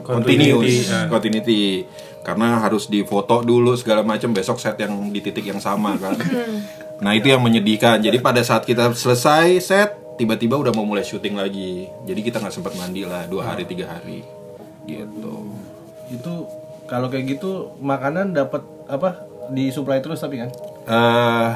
continuous, 0.07 0.87
Continuity, 0.87 1.11
continuity. 1.11 1.65
Karena 2.23 2.59
harus 2.59 2.91
difoto 2.91 3.43
dulu 3.47 3.79
segala 3.79 4.03
macam 4.03 4.35
besok 4.35 4.59
set 4.59 4.75
yang 4.83 5.15
di 5.15 5.23
titik 5.23 5.47
yang 5.47 5.63
sama 5.63 5.95
kan. 5.95 6.19
nah, 7.05 7.15
itu 7.15 7.31
yang 7.31 7.43
menyedihkan. 7.43 8.03
Jadi 8.03 8.19
pada 8.19 8.43
saat 8.43 8.67
kita 8.67 8.91
selesai 8.91 9.47
set, 9.63 9.91
tiba-tiba 10.19 10.59
udah 10.59 10.75
mau 10.75 10.83
mulai 10.83 11.07
syuting 11.07 11.39
lagi. 11.39 11.87
Jadi 12.03 12.21
kita 12.27 12.43
nggak 12.43 12.55
sempat 12.55 12.75
mandi 12.75 13.07
lah 13.07 13.31
dua 13.31 13.55
hari 13.55 13.63
tiga 13.63 13.95
hari. 13.95 14.27
Gitu. 14.91 15.35
Itu 16.11 16.51
kalau 16.91 17.11
kayak 17.11 17.39
gitu 17.39 17.79
makanan 17.79 18.35
dapat 18.35 18.63
apa 18.91 19.27
disuplai 19.55 20.03
terus 20.03 20.19
tapi 20.19 20.43
kan? 20.43 20.51
Eh 20.87 21.49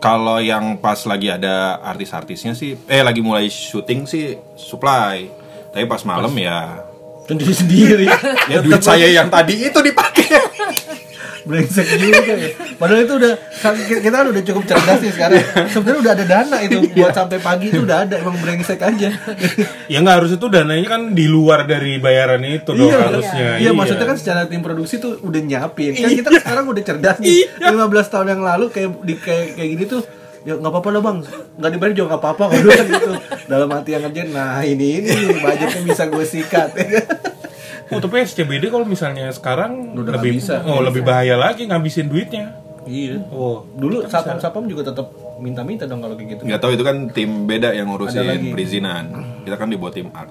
kalau 0.00 0.40
yang 0.40 0.80
pas 0.80 0.96
lagi 1.04 1.28
ada 1.28 1.76
artis-artisnya 1.84 2.56
sih, 2.56 2.72
eh 2.88 3.02
lagi 3.04 3.20
mulai 3.20 3.52
syuting 3.52 4.08
sih 4.08 4.36
supply. 4.56 5.28
Tapi 5.70 5.84
pas 5.84 6.02
malam 6.08 6.32
ya, 6.34 6.88
Sendiri 7.30 7.54
sendiri. 7.54 8.06
ya 8.50 8.58
duit 8.58 8.82
saya 8.82 9.06
yang 9.06 9.30
tadi 9.30 9.70
itu 9.70 9.78
dipakai. 9.78 10.26
brengsek 11.44 11.86
juga 11.96 12.34
ya. 12.36 12.50
Padahal 12.76 13.00
itu 13.04 13.14
udah 13.16 13.34
kan 13.60 13.74
kita 13.76 14.16
kan 14.16 14.26
udah 14.28 14.42
cukup 14.44 14.62
cerdas 14.68 14.98
nih 15.00 15.12
sekarang. 15.12 15.42
Sebenarnya 15.72 16.00
udah 16.00 16.12
ada 16.12 16.24
dana 16.26 16.56
itu 16.60 16.76
buat 16.92 17.12
sampai 17.12 17.38
pagi 17.40 17.66
itu 17.72 17.80
udah 17.84 17.98
ada 18.08 18.14
emang 18.20 18.36
brengsek 18.40 18.80
aja. 18.80 19.08
Ya 19.88 19.98
nggak 20.00 20.16
harus 20.24 20.30
itu 20.36 20.46
dananya 20.46 20.86
kan 20.88 21.12
di 21.16 21.26
luar 21.26 21.64
dari 21.64 21.96
bayaran 22.00 22.42
itu 22.44 22.70
dong 22.72 22.92
harusnya. 22.92 23.60
Iya, 23.60 23.70
maksudnya 23.72 24.06
kan 24.06 24.18
secara 24.18 24.40
tim 24.46 24.60
produksi 24.60 25.00
tuh 25.00 25.20
udah 25.20 25.40
nyiapin. 25.40 25.96
Kan 25.96 26.10
kita 26.12 26.28
kan 26.28 26.40
sekarang 26.40 26.64
udah 26.68 26.82
cerdas 26.82 27.16
nih. 27.20 27.48
15 27.60 28.12
tahun 28.12 28.26
yang 28.36 28.42
lalu 28.42 28.66
kayak 28.72 28.90
di 29.04 29.14
kayak, 29.16 29.46
kayak 29.56 29.70
gini 29.76 29.84
tuh 29.88 30.02
ya 30.40 30.56
nggak 30.56 30.72
apa-apa 30.72 30.88
lah 30.88 31.00
bang 31.04 31.18
nggak 31.60 31.70
dibayar 31.76 31.92
juga 31.92 32.06
nggak 32.08 32.22
apa-apa 32.24 32.44
kalau 32.48 32.72
kan 32.72 32.86
gitu 32.96 33.10
dalam 33.44 33.68
hati 33.76 33.90
yang 33.92 34.02
ngerjain 34.08 34.28
nah 34.32 34.64
ini 34.64 35.04
ini 35.04 35.36
budgetnya 35.36 35.80
bisa 35.84 36.02
gue 36.08 36.24
sikat 36.24 36.70
Oh, 37.90 37.98
tapi 37.98 38.22
SCBD 38.22 38.70
kalau 38.70 38.86
misalnya 38.86 39.26
sekarang 39.30 39.92
Udah 39.92 40.14
lebih 40.18 40.38
bisa. 40.38 40.62
oh 40.62 40.78
lebih 40.78 41.02
bahaya 41.02 41.34
lagi 41.34 41.66
ngabisin 41.66 42.06
duitnya. 42.06 42.54
iya. 42.86 43.18
Oh, 43.28 43.66
dulu 43.74 44.06
sapam 44.06 44.38
sapam 44.38 44.64
juga 44.64 44.90
tetap 44.90 45.10
minta-minta 45.38 45.84
dong 45.84 45.98
kalau 45.98 46.14
kayak 46.14 46.38
gitu. 46.38 46.42
Nggak 46.46 46.60
tahu 46.60 46.72
itu 46.72 46.84
kan 46.84 46.96
tim 47.10 47.44
beda 47.44 47.74
yang 47.74 47.90
ngurusin 47.90 48.50
perizinan. 48.50 49.04
Kita 49.42 49.56
kan 49.56 49.68
dibuat 49.68 49.94
tim 49.94 50.08
art. 50.12 50.30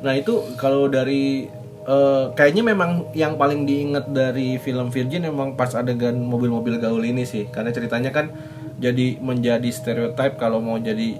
Nah 0.00 0.14
itu 0.14 0.56
kalau 0.56 0.88
dari 0.88 1.46
eh, 1.82 2.24
kayaknya 2.32 2.62
memang 2.64 3.12
yang 3.12 3.36
paling 3.36 3.62
diingat 3.62 4.10
dari 4.10 4.56
film 4.56 4.90
Virgin 4.90 5.22
memang 5.22 5.54
pas 5.54 5.74
adegan 5.74 6.16
mobil-mobil 6.16 6.78
gaul 6.78 7.02
ini 7.02 7.22
sih. 7.22 7.46
Karena 7.48 7.70
ceritanya 7.70 8.10
kan 8.10 8.32
jadi 8.78 9.18
menjadi 9.18 9.68
stereotype 9.70 10.38
kalau 10.38 10.58
mau 10.58 10.74
jadi 10.74 11.18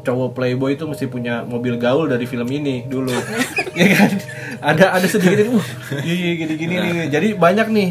cowok 0.00 0.36
playboy 0.36 0.74
itu 0.74 0.84
mesti 0.88 1.06
punya 1.06 1.44
mobil 1.44 1.76
gaul 1.76 2.08
dari 2.08 2.24
film 2.24 2.48
ini 2.50 2.84
dulu. 2.86 3.12
Ya 3.70 3.86
kan? 3.96 4.10
Ada 4.60 4.84
ada 4.98 5.06
sedikit 5.08 5.46
uh 5.46 5.66
iya 6.04 6.14
iya 6.14 6.32
gini 6.36 6.54
gini 6.58 6.74
nih. 6.76 6.92
Jadi 7.08 7.28
banyak 7.38 7.68
nih. 7.70 7.90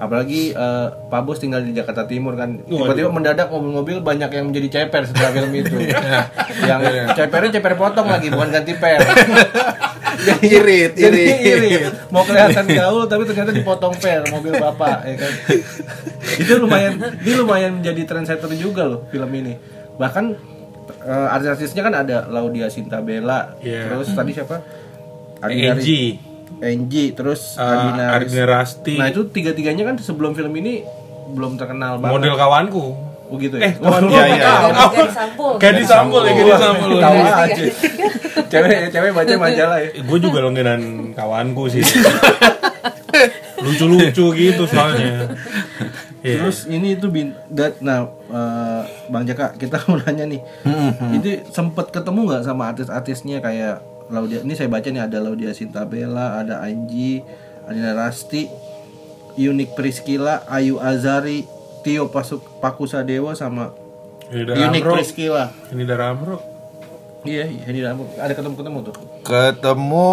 Apalagi 0.00 0.56
eh, 0.56 0.86
Pak 1.12 1.22
Bos 1.28 1.38
tinggal 1.38 1.60
di 1.60 1.76
Jakarta 1.76 2.08
Timur 2.08 2.34
kan. 2.34 2.56
Tiba-tiba 2.64 3.12
mendadak 3.12 3.52
mobil-mobil 3.52 4.00
banyak 4.00 4.32
yang 4.32 4.48
menjadi 4.48 4.68
ceper 4.80 5.04
setelah 5.06 5.30
film 5.36 5.52
itu. 5.52 5.76
Yang 6.70 6.80
cepernya 7.14 7.50
ceper 7.60 7.74
potong 7.76 8.08
lagi 8.08 8.32
bukan 8.32 8.48
ganti 8.48 8.72
per. 8.74 8.98
Jadi 10.20 10.52
Irit, 10.52 10.92
jadi 11.00 11.22
irit. 11.40 12.12
mau 12.12 12.20
kelihatan 12.28 12.68
gaul 12.68 13.08
tapi 13.08 13.24
ternyata 13.24 13.56
dipotong 13.56 13.96
per 13.96 14.28
mobil 14.28 14.52
bapak 14.52 15.08
ya 15.08 15.16
kan? 15.16 15.32
Itu 16.36 16.60
lumayan 16.60 17.00
ini 17.24 17.32
lumayan 17.40 17.80
menjadi 17.80 18.04
trendsetter 18.04 18.52
juga 18.52 18.84
loh 18.84 19.08
film 19.08 19.30
ini. 19.32 19.56
Bahkan 19.96 20.24
eh, 21.02 21.28
artis-artisnya 21.30 21.82
kan 21.82 21.94
ada 21.96 22.26
Laudia 22.26 22.66
Sintabella 22.66 23.56
Iya. 23.58 23.88
terus 23.90 24.08
tadi 24.10 24.30
siapa 24.30 24.60
Angie, 25.40 26.20
Angie 26.60 27.10
terus 27.10 27.56
uh, 27.56 27.64
Ardina 27.64 28.04
Ardina 28.12 28.44
Rasti, 28.46 28.94
Nah 28.94 29.08
itu 29.08 29.24
tiga-tiganya 29.26 29.84
kan 29.84 29.96
sebelum 29.96 30.32
film 30.32 30.52
ini 30.54 30.84
belum 31.30 31.56
terkenal 31.56 31.96
banget. 31.96 32.12
model 32.12 32.34
kawanku. 32.34 32.84
Oh 33.24 33.38
gitu 33.38 33.56
Eh, 33.56 33.70
ya. 33.70 33.78
kawan 33.78 34.02
iya, 34.04 34.10
gua 34.10 34.26
iya. 34.26 34.50
Gadis 34.90 35.14
sampul. 35.14 35.52
Gadis 35.56 35.86
Sampul 35.86 36.20
ya, 36.20 36.32
Gadis 36.34 36.58
Sampul. 36.58 36.90
Tahu 36.98 37.16
aja. 37.22 37.64
cewek 38.44 38.78
cewek 38.90 39.10
baca 39.14 39.34
majalah 39.38 39.78
ya. 39.78 39.88
Gue 40.02 40.18
juga 40.18 40.38
langganan 40.42 40.80
kawanku 41.14 41.70
sih. 41.70 41.80
Lucu-lucu 43.62 44.24
gitu 44.34 44.62
soalnya. 44.66 45.30
Iya. 46.20 46.44
Terus 46.44 46.68
ini 46.68 46.94
itu 46.94 47.08
bin 47.08 47.32
dat 47.48 47.80
nah 47.80 48.04
eh, 48.28 48.82
Bang 49.08 49.24
Jaka 49.24 49.56
kita 49.56 49.80
mau 49.88 49.96
nanya 49.96 50.28
nih. 50.28 50.40
Itu 51.16 51.28
sempet 51.48 51.88
ketemu 51.88 52.28
nggak 52.28 52.44
sama 52.44 52.68
artis-artisnya 52.68 53.40
kayak 53.40 53.80
Laudia 54.10 54.42
ini 54.42 54.52
saya 54.52 54.66
baca 54.66 54.84
nih 54.84 55.00
ada 55.00 55.22
Laudia 55.22 55.54
Sintabella, 55.54 56.42
ada 56.42 56.60
Angie, 56.60 57.22
Adina 57.64 57.94
Rasti, 57.94 58.50
Unik 59.38 59.78
Priscila, 59.78 60.42
Ayu 60.50 60.76
Azari, 60.76 61.46
Tio 61.80 62.10
Pasuk 62.10 62.42
Pakusadewa 62.58 63.32
sama 63.32 63.70
Ini 64.28 64.42
dari 64.44 64.58
Unik 64.60 64.82
Amro. 64.82 64.94
Priscila. 64.98 65.44
Ini 65.70 65.82
dari 65.86 66.04
Amro. 66.04 66.36
Iya, 67.20 67.44
iya, 67.46 67.64
ini 67.68 67.80
ada 68.16 68.32
ketemu-ketemu 68.32 68.78
tuh. 68.82 68.94
ketemu 69.22 70.10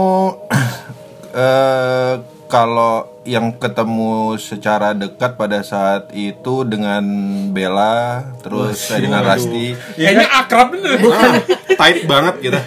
eh 1.34 2.16
kalau 2.48 3.22
yang 3.28 3.52
ketemu 3.60 4.40
secara 4.40 4.96
dekat 4.96 5.36
pada 5.36 5.60
saat 5.62 6.10
itu 6.16 6.64
dengan 6.64 7.04
Bella 7.52 8.24
terus 8.40 8.88
dengan 8.96 9.22
Rasti. 9.28 9.76
Kayaknya 10.00 10.28
akrab 10.32 10.68
bener. 10.72 10.96
Ah, 11.12 11.36
tight 11.76 12.08
banget 12.08 12.36
ini, 12.40 12.60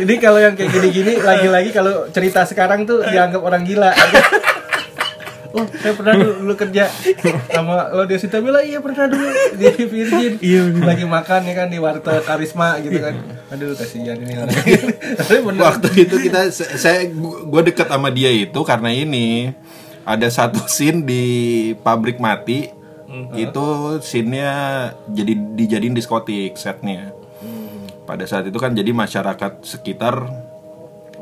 ini 0.00 0.14
kalau 0.16 0.40
yang 0.40 0.56
kayak 0.56 0.72
gini-gini 0.72 1.20
lagi-lagi 1.20 1.70
kalau 1.70 2.08
cerita 2.08 2.48
sekarang 2.48 2.88
tuh 2.88 3.04
dianggap 3.04 3.44
orang 3.44 3.62
gila. 3.62 3.92
Oh, 5.50 5.66
saya 5.66 5.92
pernah 5.98 6.14
dulu, 6.14 6.32
dulu 6.46 6.54
kerja 6.54 6.86
sama 7.50 7.90
lo 7.90 8.06
dia 8.06 8.22
bilang 8.38 8.62
iya 8.62 8.78
pernah 8.78 9.10
dulu 9.10 9.26
di 9.58 9.84
Virgin. 9.86 10.32
Iya, 10.38 10.62
lagi 10.78 11.04
makan 11.06 11.40
ya 11.50 11.54
kan 11.58 11.66
di 11.66 11.78
warteg 11.82 12.22
Karisma 12.22 12.78
gitu 12.78 13.02
kan. 13.02 13.14
Aduh 13.50 13.74
kasihan 13.74 14.14
ini 14.14 14.38
orang. 14.38 14.54
Tapi 15.18 15.38
bener. 15.42 15.62
waktu 15.66 15.88
itu 16.06 16.16
kita 16.22 16.54
saya 16.54 17.10
gue 17.10 17.62
deket 17.66 17.90
sama 17.90 18.14
dia 18.14 18.30
itu 18.30 18.60
karena 18.62 18.94
ini 18.94 19.50
ada 20.06 20.26
satu 20.30 20.62
scene 20.70 21.02
di 21.02 21.24
pabrik 21.82 22.22
mati 22.22 22.70
itu 23.34 23.66
scene-nya 23.98 24.52
jadi 25.10 25.32
dijadiin 25.34 25.98
diskotik 25.98 26.54
setnya 26.54 27.10
pada 28.06 28.22
saat 28.26 28.46
itu 28.46 28.58
kan 28.58 28.74
jadi 28.74 28.90
masyarakat 28.94 29.66
sekitar 29.66 30.14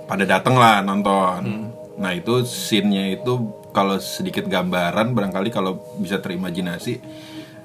pada 0.04 0.25
dateng 0.28 0.56
lah 0.61 0.85
nonton 0.85 1.73
nah 1.97 2.12
itu 2.12 2.44
scene-nya 2.44 3.16
itu 3.16 3.52
kalau 3.78 4.02
sedikit 4.02 4.50
gambaran 4.50 5.14
barangkali 5.14 5.54
kalau 5.54 5.78
bisa 6.02 6.18
terimajinasi 6.18 6.99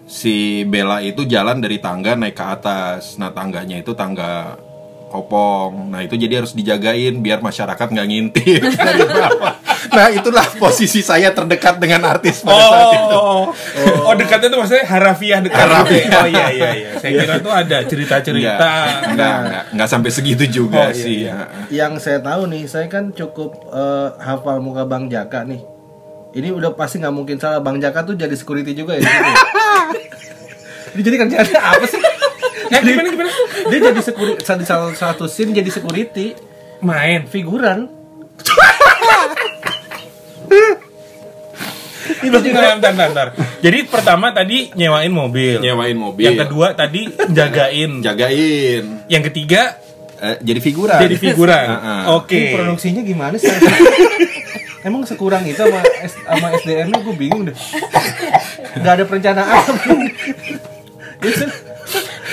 si 0.05 0.61
Bella 0.69 1.01
itu 1.01 1.25
jalan 1.25 1.57
dari 1.57 1.81
tangga 1.81 2.13
naik 2.13 2.37
ke 2.37 2.45
atas 2.45 3.17
nah 3.17 3.33
tangganya 3.33 3.81
itu 3.81 3.97
tangga 3.97 4.53
kopong 5.09 5.89
nah 5.89 6.05
itu 6.05 6.13
jadi 6.13 6.45
harus 6.45 6.53
dijagain 6.53 7.17
biar 7.17 7.41
masyarakat 7.41 7.87
nggak 7.89 8.07
ngintip 8.13 8.61
dari 8.61 9.05
bawah 9.17 9.53
nah 9.93 10.09
itulah 10.13 10.45
posisi 10.61 11.01
saya 11.01 11.33
terdekat 11.33 11.81
dengan 11.81 12.05
artis 12.05 12.45
pada 12.45 12.61
saat 12.61 12.89
itu 12.93 13.17
Oh, 13.73 14.09
oh, 14.09 14.13
dekatnya 14.15 14.47
tuh 14.53 14.59
maksudnya 14.61 14.85
harafiah 14.87 15.39
dekat. 15.43 15.65
Harafiah. 15.65 16.21
Oh 16.23 16.27
iya 16.29 16.47
iya 16.53 16.69
iya. 16.75 16.89
Saya 17.01 17.11
kira 17.23 17.35
tuh 17.41 17.51
ada 17.51 17.77
cerita-cerita. 17.83 18.55
Nggak, 18.55 19.13
nggak, 19.17 19.37
nggak, 19.43 19.63
nggak 19.75 19.89
sampai 19.89 20.09
segitu 20.13 20.43
juga 20.47 20.87
Oh, 20.87 20.91
iya, 20.93 20.95
sih 20.95 21.15
iya. 21.27 21.49
ya. 21.71 21.83
Yang 21.83 21.93
saya 22.07 22.19
tahu 22.23 22.47
nih, 22.47 22.63
saya 22.69 22.87
kan 22.87 23.11
cukup 23.11 23.57
eh, 23.73 24.09
hafal 24.21 24.61
muka 24.63 24.85
Bang 24.85 25.09
Jaka 25.11 25.43
nih. 25.43 25.72
Ini 26.33 26.49
udah 26.49 26.73
pasti 26.73 26.97
nggak 26.97 27.13
mungkin 27.13 27.37
salah 27.37 27.61
Bang 27.61 27.77
Jaka 27.77 28.01
tuh 28.01 28.17
jadi 28.17 28.33
security 28.33 28.73
juga 28.73 28.97
ya. 28.97 29.05
di 29.05 29.07
sini. 29.07 29.31
Ini 30.93 31.01
jadi 31.01 31.17
kerjaannya 31.25 31.59
apa 31.61 31.85
sih? 31.89 32.01
Nah, 32.69 32.79
gimana 32.81 33.07
gimana? 33.09 33.31
Dia 33.69 33.79
jadi 33.89 34.01
security 34.01 34.41
di 34.41 34.65
salah 34.65 34.93
satu 34.93 35.25
scene 35.29 35.53
jadi 35.53 35.69
security 35.69 36.33
Main. 36.81 37.29
figuran. 37.29 37.85
Bentar, 42.23 42.39
bentar, 42.39 42.75
bentar, 42.79 43.07
bentar. 43.11 43.27
Jadi 43.59 43.79
pertama 43.87 44.31
tadi 44.31 44.71
nyewain 44.75 45.11
mobil. 45.11 45.59
Nyewain 45.59 45.95
mobil. 45.95 46.23
Yang 46.23 46.47
kedua 46.47 46.71
tadi 46.71 47.07
jagain. 47.31 47.99
jagain 47.99 48.83
Yang 49.11 49.23
ketiga 49.31 49.83
Eh, 50.23 50.39
jadi 50.39 50.59
figuran 50.63 51.03
jadi 51.03 51.15
figuran. 51.19 51.67
Oke. 52.15 52.39
Ini 52.39 52.55
produksinya 52.55 53.01
gimana 53.03 53.35
sih? 53.35 53.51
Emang 54.83 55.07
sekurang 55.07 55.43
itu 55.47 55.59
sama 55.59 55.81
sama 56.27 56.47
SDM-nya 56.59 56.99
gue 56.99 57.15
bingung 57.15 57.47
deh. 57.47 57.55
Gak 58.83 58.93
ada 58.99 59.05
perencanaan. 59.07 59.63
itu, 61.23 61.45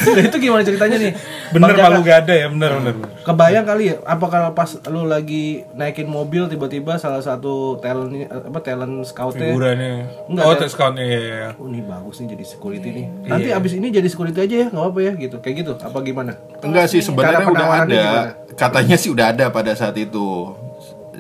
Nah, 0.01 0.23
itu 0.25 0.37
gimana 0.41 0.63
ceritanya 0.65 0.97
nih? 0.97 1.13
Bener 1.51 1.75
Bang 1.75 1.77
Jaka, 1.77 1.85
palu 1.91 2.01
gada 2.07 2.35
ya, 2.35 2.47
bener 2.49 2.71
bener. 2.81 2.95
bener. 2.97 3.11
Kebayang 3.27 3.67
kali 3.67 3.85
ya, 3.93 3.97
apa 4.07 4.27
kalau 4.31 4.51
pas 4.57 4.71
lu 4.89 5.03
lagi 5.05 5.67
naikin 5.77 6.09
mobil 6.09 6.47
tiba-tiba 6.49 6.97
salah 6.97 7.21
satu 7.21 7.77
talent 7.83 8.15
apa 8.31 8.59
talent 8.63 9.05
scoutnya 9.05 9.51
Figurannya. 9.53 9.93
Enggak, 10.31 10.45
oh, 10.47 10.55
tes 10.57 10.73
countnya 10.73 11.05
ya, 11.05 11.21
ya. 11.21 11.49
Oh 11.59 11.67
ini 11.69 11.83
bagus 11.85 12.23
nih 12.23 12.39
jadi 12.39 12.45
security 12.47 12.89
nih. 12.95 13.07
Nanti 13.29 13.49
abis 13.51 13.73
ini 13.77 13.87
jadi 13.93 14.09
security 14.09 14.41
aja 14.41 14.57
ya, 14.57 14.67
nggak 14.71 14.85
apa-apa 14.89 15.01
ya 15.03 15.13
gitu. 15.19 15.37
Kayak 15.43 15.57
gitu. 15.67 15.73
Apa 15.83 15.99
gimana? 16.01 16.33
enggak 16.61 16.87
sih 16.93 17.01
sebenarnya 17.01 17.49
udah 17.49 17.69
ada 17.73 17.89
gimana? 17.89 18.25
katanya 18.53 18.97
sih 19.01 19.09
udah 19.09 19.33
ada 19.33 19.49
pada 19.49 19.73
saat 19.73 19.97
itu 19.97 20.53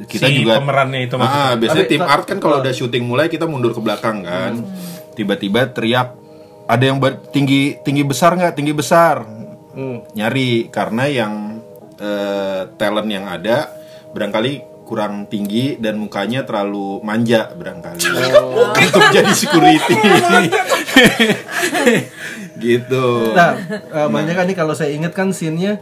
kita 0.06 0.26
Si 0.28 0.40
juga 0.40 0.60
pemerannya 0.60 1.00
itu 1.08 1.14
ah, 1.18 1.56
biasanya 1.56 1.86
tim 1.88 2.02
art 2.04 2.24
kan 2.24 2.38
kalau 2.38 2.60
udah 2.62 2.72
syuting 2.72 3.04
mulai 3.04 3.26
kita 3.28 3.44
mundur 3.44 3.74
ke 3.74 3.80
belakang 3.82 4.22
kan. 4.24 4.60
Tiba-tiba 5.16 5.68
teriak 5.72 6.16
ada 6.70 6.84
yang 6.86 7.02
ber- 7.02 7.20
tinggi 7.34 7.76
tinggi 7.82 8.06
besar 8.06 8.36
nggak? 8.38 8.54
Tinggi 8.56 8.74
besar. 8.76 9.40
Hmm. 9.70 10.02
nyari 10.18 10.66
karena 10.66 11.06
yang 11.06 11.62
eh, 11.94 12.66
talent 12.74 13.06
yang 13.06 13.30
ada 13.30 13.70
barangkali 14.10 14.66
kurang 14.82 15.30
tinggi 15.30 15.78
dan 15.78 15.94
mukanya 16.02 16.42
terlalu 16.42 16.98
manja 17.06 17.54
barangkali. 17.54 18.02
Untuk 18.82 19.04
jadi 19.14 19.30
security. 19.30 19.94
Gitu. 22.60 23.06
Nah, 23.32 23.56
eh, 23.70 24.08
banyak 24.10 24.34
kan 24.36 24.44
nih 24.44 24.56
kalau 24.58 24.74
saya 24.76 24.92
inget 24.92 25.14
kan 25.14 25.32
scene-nya 25.32 25.80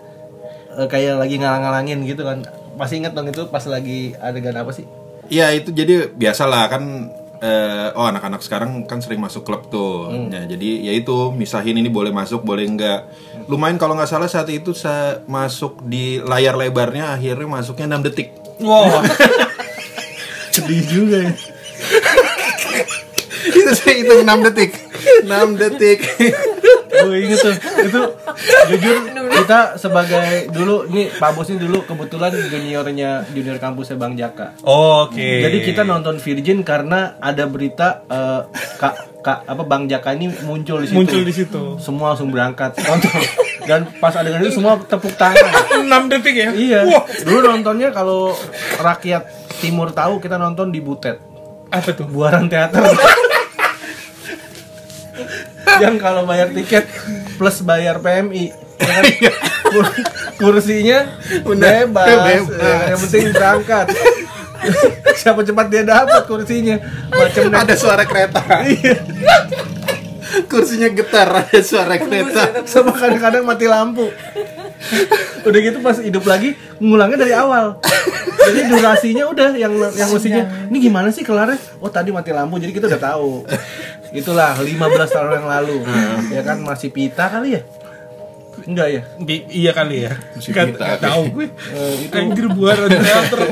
eh, 0.76 0.86
kayak 0.86 1.18
lagi 1.18 1.40
ngalang-ngalangin 1.40 2.04
gitu 2.06 2.22
kan. 2.22 2.44
Masih 2.78 3.02
inget 3.02 3.12
dong 3.12 3.26
itu 3.26 3.42
pas 3.50 3.66
lagi 3.66 4.14
adegan 4.22 4.54
apa 4.54 4.70
sih? 4.70 4.86
Ya 5.28 5.50
itu 5.50 5.74
jadi 5.74 6.08
biasalah 6.14 6.70
kan 6.70 7.12
eh, 7.42 7.88
oh 7.98 8.06
anak-anak 8.06 8.40
sekarang 8.40 8.86
kan 8.86 9.02
sering 9.02 9.18
masuk 9.18 9.42
klub 9.42 9.66
tuh. 9.66 10.14
Ya, 10.30 10.46
jadi 10.46 10.86
ya 10.86 10.92
itu 10.94 11.34
misahin 11.34 11.74
ini 11.74 11.90
boleh 11.90 12.14
masuk 12.14 12.46
boleh 12.46 12.64
enggak. 12.64 13.10
Lumayan 13.50 13.82
kalau 13.82 13.98
nggak 13.98 14.08
salah 14.08 14.30
saat 14.30 14.48
itu 14.48 14.72
saya 14.72 15.20
masuk 15.26 15.82
di 15.82 16.22
layar 16.22 16.54
lebarnya 16.54 17.18
akhirnya 17.18 17.48
masuknya 17.50 17.98
6 17.98 18.06
detik. 18.06 18.28
Wow. 18.62 19.02
Sedih 20.54 20.82
juga 20.86 21.16
ya. 21.26 21.32
itu 23.58 23.70
saya 23.74 23.94
hitung 23.98 24.22
6 24.22 24.46
detik. 24.50 24.70
6 25.26 25.60
detik. 25.60 25.98
Gue 26.88 27.16
inget 27.22 27.38
tuh 27.42 27.54
itu 27.58 28.00
jujur 28.74 28.96
kita 29.28 29.58
sebagai 29.80 30.48
dulu 30.50 30.88
nih 30.88 31.12
Pak 31.16 31.30
Bos 31.36 31.48
ini 31.52 31.60
dulu 31.60 31.84
kebetulan 31.84 32.32
juniornya 32.34 33.28
junior 33.32 33.56
kampusnya 33.60 33.96
Bang 34.00 34.16
Jaka. 34.16 34.58
Oke. 34.64 35.44
Jadi 35.44 35.58
kita 35.64 35.82
nonton 35.84 36.18
Virgin 36.18 36.64
karena 36.64 37.16
ada 37.20 37.44
berita 37.46 38.02
eh, 38.08 38.42
kak 38.80 39.22
kak 39.22 39.38
apa 39.44 39.62
Bang 39.68 39.90
Jaka 39.90 40.14
ini 40.16 40.32
muncul 40.46 40.82
di 40.82 40.88
situ. 40.88 40.96
muncul 40.96 41.20
di 41.24 41.32
situ. 41.34 41.62
Semua 41.80 42.14
langsung 42.14 42.32
berangkat 42.32 42.78
nonton. 42.80 43.12
Dan 43.68 43.84
pas 44.00 44.16
adegan 44.16 44.40
itu 44.40 44.56
semua 44.56 44.80
tepuk 44.80 45.12
tangan. 45.20 45.52
6 45.84 46.12
detik 46.12 46.36
ya? 46.36 46.50
iya. 46.56 46.80
Wah. 46.88 47.04
Dulu 47.04 47.44
nontonnya 47.52 47.92
kalau 47.92 48.32
rakyat 48.80 49.28
timur 49.60 49.92
tahu 49.92 50.22
kita 50.24 50.40
nonton 50.40 50.72
di 50.72 50.80
Butet. 50.80 51.20
Apa 51.68 51.92
tuh? 51.92 52.08
Buaran 52.08 52.48
teater. 52.48 52.80
yang 55.84 56.00
kalau 56.00 56.24
bayar 56.24 56.50
tiket 56.50 56.88
plus 57.36 57.62
bayar 57.62 58.02
PMI 58.02 58.67
kursinya 60.38 60.98
bebas, 61.44 62.06
bebas. 62.06 62.44
ya 62.56 62.94
yang 62.94 62.98
penting 63.04 63.24
berangkat. 63.34 63.86
Siapa 65.18 65.40
cepat 65.42 65.66
dia 65.70 65.82
dapat 65.86 66.22
kursinya. 66.26 66.76
Macam 67.10 67.42
ada 67.52 67.74
suara 67.74 68.04
kereta. 68.06 68.42
Kursinya 70.50 70.88
getar 70.92 71.28
ada 71.46 71.60
suara 71.64 71.98
kereta. 71.98 72.64
sama 72.68 72.94
kadang-kadang 72.94 73.42
mati 73.44 73.66
lampu. 73.66 74.12
Udah 75.42 75.58
gitu 75.58 75.82
pas 75.82 75.98
hidup 75.98 76.22
lagi 76.26 76.54
ngulangnya 76.78 77.18
dari 77.26 77.34
awal. 77.34 77.82
Jadi 78.48 78.60
durasinya 78.70 79.24
udah 79.28 79.50
yang 79.58 79.74
yang 79.92 80.08
mestinya 80.08 80.42
ini 80.70 80.78
gimana 80.78 81.10
sih 81.10 81.26
kelarnya? 81.26 81.58
Oh 81.82 81.90
tadi 81.90 82.14
mati 82.14 82.30
lampu 82.30 82.56
jadi 82.62 82.72
kita 82.72 82.86
udah 82.86 83.02
tahu. 83.02 83.32
Itulah 84.14 84.56
15 84.56 84.70
tahun 85.10 85.30
yang 85.42 85.48
lalu. 85.48 85.76
Ya 86.32 86.40
kan 86.46 86.62
masih 86.62 86.94
pita 86.94 87.28
kali 87.28 87.58
ya 87.58 87.62
enggak 88.64 88.88
ya 88.88 89.02
Di- 89.18 89.46
iya 89.48 89.70
kali 89.70 89.96
ya. 90.02 90.12
Masih 90.34 90.50
Nggak- 90.50 90.68
kita. 90.72 90.86
tahu 90.98 91.22
gue. 91.30 91.46
Eh, 91.46 91.94
itu 92.02 92.14
Anjir 92.14 92.46
buaran 92.48 92.88
teater. 92.88 93.40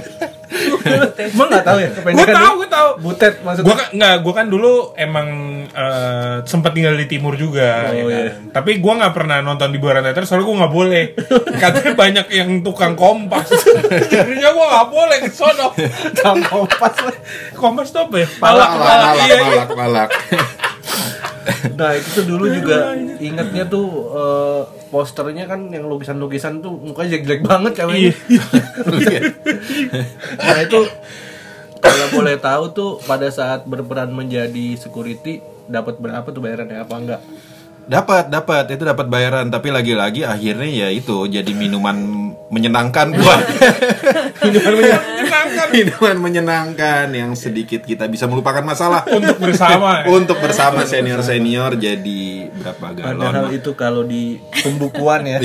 emang 1.27 1.51
nggak 1.51 1.67
tahu 1.67 1.79
ya 1.83 1.91
gue 1.91 2.27
tahu, 2.33 2.53
gue 2.57 2.69
tahu. 2.71 2.89
butet 3.03 3.35
maksudnya 3.43 3.67
Gue 3.67 3.75
kan 3.75 3.89
nggak, 3.91 4.15
gue 4.23 4.33
kan 4.33 4.47
dulu 4.47 4.73
emang 4.97 5.29
eh, 5.69 6.37
sempat 6.45 6.71
tinggal 6.71 6.95
di 6.95 7.05
timur 7.05 7.35
juga, 7.35 7.91
Oh, 7.91 7.93
ya 7.93 8.05
kan? 8.05 8.15
iya. 8.15 8.33
Tapi 8.55 8.79
gue 8.79 8.93
nggak 8.95 9.11
pernah 9.13 9.43
nonton 9.43 9.69
di 9.69 9.77
Buaran 9.77 10.01
Teater 10.01 10.23
soalnya 10.23 10.47
gue 10.47 10.57
nggak 10.57 10.73
boleh. 10.73 11.05
Katanya 11.63 11.93
banyak 11.93 12.27
yang 12.31 12.51
tukang 12.63 12.95
kompas, 12.95 13.51
jadinya 14.07 14.49
gue 14.49 14.67
nggak 14.67 14.89
boleh 14.89 15.19
ke 15.19 15.31
sono. 15.31 15.75
Tang 16.15 16.39
kompas. 16.41 16.95
Kompas 17.53 17.89
tuh 17.91 18.07
apa 18.07 18.17
ya? 18.17 18.29
Palak, 18.31 18.39
Palak, 18.39 18.71
palak, 18.71 18.87
palak, 18.87 19.03
palak, 19.03 19.27
iya, 19.27 19.35
iya. 19.37 19.43
palak, 19.43 19.69
palak. 19.75 20.11
Nah 21.47 21.95
itu 21.95 22.09
tuh 22.13 22.25
dulu 22.27 22.51
juga 22.51 22.91
ingetnya 23.19 23.65
tuh 23.67 23.87
eh, 24.11 24.63
posternya 24.88 25.50
kan 25.50 25.66
yang 25.71 25.90
lukisan-lukisan 25.90 26.62
tuh 26.62 26.75
mukanya 26.78 27.19
jelek-jelek 27.19 27.43
banget 27.43 27.73
ceweknya. 27.83 28.12
Iya. 28.31 29.21
nah 30.38 30.59
itu 30.62 30.81
kalau 31.83 32.07
boleh 32.14 32.37
tahu 32.38 32.64
tuh 32.73 32.90
pada 33.05 33.28
saat 33.31 33.66
berperan 33.66 34.11
menjadi 34.11 34.78
security 34.78 35.43
dapat 35.66 35.99
berapa 35.99 36.26
tuh 36.31 36.43
bayarannya 36.43 36.78
apa 36.83 36.95
enggak? 36.95 37.23
Dapat, 37.87 38.28
dapat, 38.28 38.66
itu 38.69 38.83
dapat 38.83 39.07
bayaran, 39.07 39.47
tapi 39.47 39.71
lagi-lagi 39.71 40.26
akhirnya 40.26 40.66
ya 40.66 40.88
itu 40.90 41.23
jadi 41.25 41.47
minuman 41.49 41.95
menyenangkan 42.47 43.11
buat 43.12 43.40
Minuman. 44.43 44.75
Menyenangkan. 44.75 45.66
minuman 45.69 46.16
menyenangkan 46.16 47.07
yang 47.11 47.35
sedikit 47.35 47.83
kita 47.83 48.07
bisa 48.07 48.26
melupakan 48.26 48.62
masalah 48.62 49.02
Untuk 49.12 49.38
bersama. 49.38 50.02
ya. 50.02 50.11
untuk 50.11 50.38
bersama 50.38 50.83
senior-senior 50.83 51.75
jadi 51.75 52.23
berapa 52.52 52.87
Padahal 52.90 53.50
galon. 53.50 53.55
itu 53.55 53.71
kalau 53.75 54.02
di 54.02 54.38
pembukuan 54.62 55.26
ya 55.31 55.38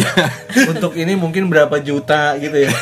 untuk 0.68 0.94
ini 0.94 1.14
mungkin 1.14 1.46
berapa 1.46 1.78
juta 1.78 2.38
gitu 2.38 2.58
ya. 2.60 2.74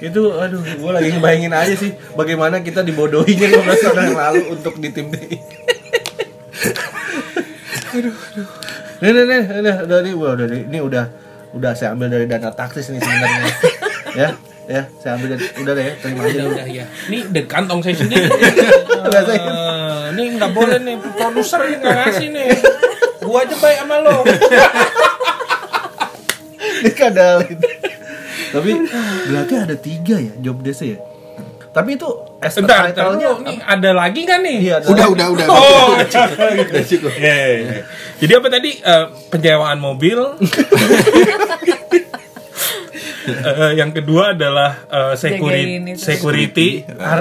Itu 0.00 0.30
aduh 0.32 0.62
gue 0.62 0.90
lagi 0.90 1.10
ngebayangin 1.12 1.50
aja 1.50 1.74
sih 1.74 1.90
bagaimana 2.14 2.62
kita 2.62 2.82
dibodohinya 2.82 3.46
15 3.48 3.82
tahun 3.84 3.98
yang 4.04 4.14
lalu 4.16 4.42
untuk 4.48 4.74
di 4.74 4.88
tim 4.90 5.10
DI. 5.10 5.38
Nih, 8.98 9.10
nih, 9.14 9.24
nih, 9.30 9.40
nih, 9.62 9.74
udah 9.86 9.98
nih, 10.02 10.12
udah, 10.14 10.30
udah, 10.34 10.46
ini 10.50 10.78
udah, 10.82 11.04
udah 11.54 11.70
saya 11.78 11.94
ambil 11.94 12.10
dari 12.10 12.26
dana 12.26 12.50
taksis 12.50 12.90
nih 12.90 12.98
sebenarnya, 12.98 13.46
ya, 14.10 14.28
ya, 14.66 14.82
saya 14.98 15.14
ambil 15.14 15.38
dari, 15.38 15.44
udah 15.54 15.72
deh, 15.78 15.86
terima 16.02 16.22
aja 16.26 16.38
Udah, 16.42 16.46
udah 16.50 16.66
ya. 16.66 16.84
Ini 17.06 17.18
dari 17.30 17.46
kantong 17.46 17.80
saya 17.86 17.94
sendiri. 17.94 18.26
Eh, 18.26 20.02
ini 20.18 20.22
nggak 20.34 20.50
boleh 20.50 20.82
nih, 20.82 20.98
produser 21.14 21.60
ini 21.70 21.76
nggak 21.78 21.94
ngasih 21.94 22.28
nih. 22.34 22.48
Gua 23.22 23.46
aja 23.46 23.54
baik 23.54 23.78
sama 23.86 23.96
lo. 24.02 24.16
Ini 26.82 26.90
kadal. 26.98 27.36
Tapi 28.48 28.70
berarti 29.30 29.54
ada 29.54 29.76
tiga 29.78 30.16
ya 30.18 30.32
job 30.42 30.58
desk 30.66 30.82
ya. 30.82 30.98
Tapi 31.68 31.90
itu 31.94 32.08
as 32.38 32.54
a 32.54 32.60
Bentar, 32.60 32.90
title-nya 32.90 33.28
dulu. 33.30 33.44
Nih 33.44 33.58
ada 33.60 33.90
lagi 33.92 34.20
nggak 34.22 34.40
nih? 34.40 34.56
Iya, 34.58 34.74
ada 34.78 34.86
Udah, 34.88 35.04
lagi. 35.04 35.14
udah, 35.14 35.26
udah. 35.30 35.46
Oh, 35.48 35.88
Udah 35.94 36.84
cukup. 36.84 37.12
Iya, 37.20 37.34
iya, 37.34 37.56
iya. 37.60 37.80
Jadi 38.18 38.32
apa 38.34 38.48
tadi 38.48 38.70
Eh, 38.78 39.04
penyewaan 39.28 39.78
mobil? 39.78 40.18
Eh, 43.28 43.72
yang 43.76 43.92
kedua 43.92 44.32
adalah 44.32 44.88
eh, 44.88 45.12
security, 45.12 45.92
security, 45.94 46.68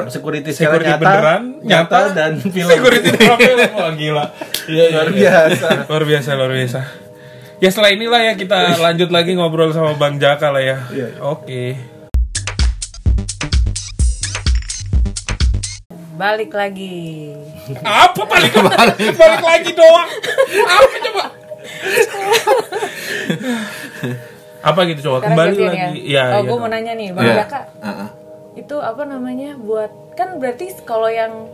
security 0.07 0.49
secara 0.55 0.79
security 0.79 0.88
nyata, 0.88 1.03
beneran, 1.03 1.43
nyata, 1.60 1.99
dan 2.15 2.31
film. 2.55 2.69
security 2.71 3.10
dalam 3.12 3.36
film. 3.38 3.67
Wah 3.75 3.91
gila, 3.91 4.25
Iya, 4.65 4.83
iya, 4.86 4.95
Luar 4.95 5.10
biasa. 5.12 5.67
luar 5.83 6.03
biasa, 6.07 6.29
luar 6.39 6.51
biasa. 6.55 6.79
Ya 7.60 7.67
setelah 7.67 7.91
inilah 7.91 8.21
ya 8.23 8.33
kita 8.36 8.55
lanjut 8.79 9.10
lagi 9.12 9.36
ngobrol 9.36 9.75
sama 9.75 9.99
Bang 9.99 10.15
Jaka 10.15 10.47
lah 10.47 10.63
ya. 10.63 10.77
Oke. 11.19 11.75
Balik 16.17 16.51
lagi. 16.51 17.30
Apa 17.80 18.21
balik 18.25 18.53
balik, 18.67 18.97
balik 19.13 19.43
lagi 19.43 19.71
doang? 19.71 20.10
Apa 20.65 20.95
coba? 20.99 21.23
apa 24.58 24.80
gitu 24.84 24.99
coba 25.06 25.17
Sekarang 25.21 25.32
kembali 25.32 25.53
gantian 25.53 25.69
lagi? 25.69 25.99
ya. 26.03 26.13
Ya, 26.17 26.23
oh, 26.34 26.41
iya 26.41 26.49
gue 26.49 26.58
mau 26.58 26.67
nanya 26.67 26.93
nih, 26.97 27.08
Bang 27.13 27.23
Iya. 27.23 27.36
Jaka. 27.39 27.60
Heeh. 27.80 28.10
Itu 28.58 28.75
apa 28.82 29.03
namanya 29.06 29.53
buat 29.56 29.91
kan 30.17 30.41
berarti 30.41 30.73
kalau 30.82 31.06
yang 31.06 31.45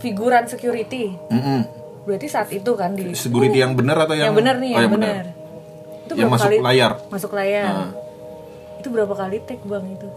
figuran 0.00 0.48
security, 0.48 1.12
Mm-mm. 1.28 1.60
berarti 2.02 2.26
saat 2.26 2.48
itu 2.48 2.72
kan 2.72 2.96
di 2.96 3.12
Security 3.12 3.60
yang 3.60 3.76
benar 3.76 4.00
atau 4.00 4.16
yang 4.16 4.32
yang 4.32 4.36
benar 4.36 4.56
nih, 4.56 4.72
Oh, 4.72 4.80
yang 4.80 4.92
benar. 4.92 5.24
Itu 6.06 6.12
Yang 6.16 6.30
masuk 6.32 6.50
layar. 6.58 6.92
Masuk 7.06 7.32
layar. 7.32 7.68
Ah. 7.68 7.90
Itu 8.80 8.88
berapa 8.88 9.12
kali 9.12 9.44
take 9.44 9.60
Bang 9.62 9.84
itu? 9.86 10.08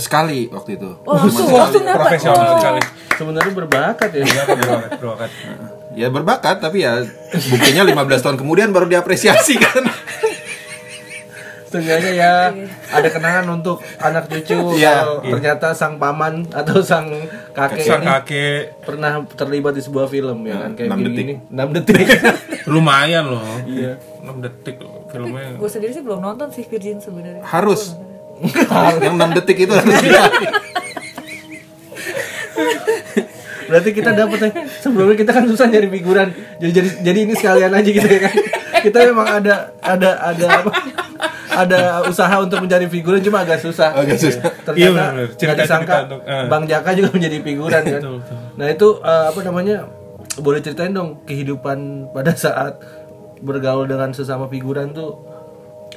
Sekali 0.00 0.48
waktu 0.48 0.70
itu. 0.74 0.90
Oh, 1.04 1.14
langsung 1.14 1.46
langsung 1.48 1.84
dapat. 1.84 1.98
profesional 2.00 2.42
Oh. 2.42 2.56
sekali. 2.56 2.80
Sebenarnya 3.14 3.52
berbakat 3.54 4.10
ya. 4.10 4.24
Berbakat, 4.24 4.90
berbakat. 4.96 5.30
Ya 5.90 6.06
berbakat 6.08 6.56
tapi 6.58 6.78
ya 6.80 7.02
buktinya 7.30 7.82
15 7.84 8.22
tahun 8.22 8.36
kemudian 8.36 8.70
baru 8.70 8.86
diapresiasi 8.86 9.58
kan. 9.58 9.84
Setengahnya 11.62 12.10
ya 12.10 12.32
ada 12.90 13.08
kenangan 13.08 13.46
untuk 13.52 13.78
anak 13.96 14.26
cucu 14.26 14.74
Iya. 14.74 15.06
kalau 15.06 15.16
ternyata 15.22 15.70
sang 15.70 16.02
paman 16.02 16.42
atau 16.50 16.82
sang 16.82 17.06
kakek 17.54 17.86
Sang 17.86 18.02
ini 18.02 18.10
kakek 18.10 18.82
pernah 18.82 19.22
terlibat 19.30 19.78
di 19.78 19.82
sebuah 19.84 20.10
film 20.10 20.42
ya 20.44 20.66
kan 20.66 20.74
kayak 20.74 20.88
enam 20.90 20.98
gini, 20.98 21.08
detik. 21.08 21.22
gini 21.22 21.34
6 21.46 21.76
detik. 21.78 22.06
lumayan 22.74 23.24
loh. 23.28 23.46
Iya. 23.62 24.02
6 24.18 24.42
detik 24.42 24.76
loh 24.80 25.06
filmnya. 25.06 25.54
Gue 25.54 25.70
sendiri 25.70 25.92
sih 25.92 26.02
belum 26.02 26.18
nonton 26.18 26.50
sih 26.50 26.62
Virgin 26.64 26.98
sebenarnya. 26.98 27.46
Harus. 27.46 27.94
Yang 29.04 29.16
6 29.20 29.36
detik 29.36 29.68
itu 29.68 29.72
harus. 29.76 29.94
Berarti 33.70 33.90
kita 33.94 34.10
dapat 34.10 34.38
ya. 34.42 34.50
Sebelumnya 34.82 35.14
kita 35.14 35.30
kan 35.30 35.44
susah 35.46 35.70
nyari 35.70 35.88
figuran. 35.88 36.34
Jadi 36.58 36.72
jadi 36.74 36.88
jadi 37.06 37.18
ini 37.22 37.34
sekalian 37.38 37.70
aja 37.70 37.86
gitu 37.86 38.08
ya 38.08 38.20
kan. 38.26 38.34
Kita 38.82 38.98
memang 39.06 39.26
ada 39.28 39.54
ada 39.78 40.10
ada 40.18 40.46
apa? 40.64 40.70
Ada 41.50 41.80
usaha 42.10 42.34
untuk 42.42 42.62
mencari 42.62 42.90
figuran 42.90 43.22
cuma 43.22 43.46
agak 43.46 43.62
susah. 43.62 43.94
Agak 43.94 44.18
susah. 44.18 44.42
Ternyata 44.66 44.74
Iya, 44.74 44.90
nggak 45.28 45.56
disangka 45.62 45.94
untuk, 46.08 46.20
eh. 46.26 46.46
Bang 46.50 46.64
Jaka 46.66 46.90
juga 46.98 47.08
menjadi 47.14 47.38
figuran 47.42 47.82
kan. 47.86 48.02
Nah 48.58 48.66
itu 48.66 48.88
eh, 49.02 49.24
apa 49.30 49.40
namanya? 49.46 49.76
Boleh 50.40 50.62
ceritain 50.62 50.94
dong 50.94 51.22
kehidupan 51.26 52.10
pada 52.14 52.32
saat 52.34 52.80
bergaul 53.40 53.86
dengan 53.86 54.12
sesama 54.12 54.46
figuran 54.50 54.92
tuh 54.92 55.29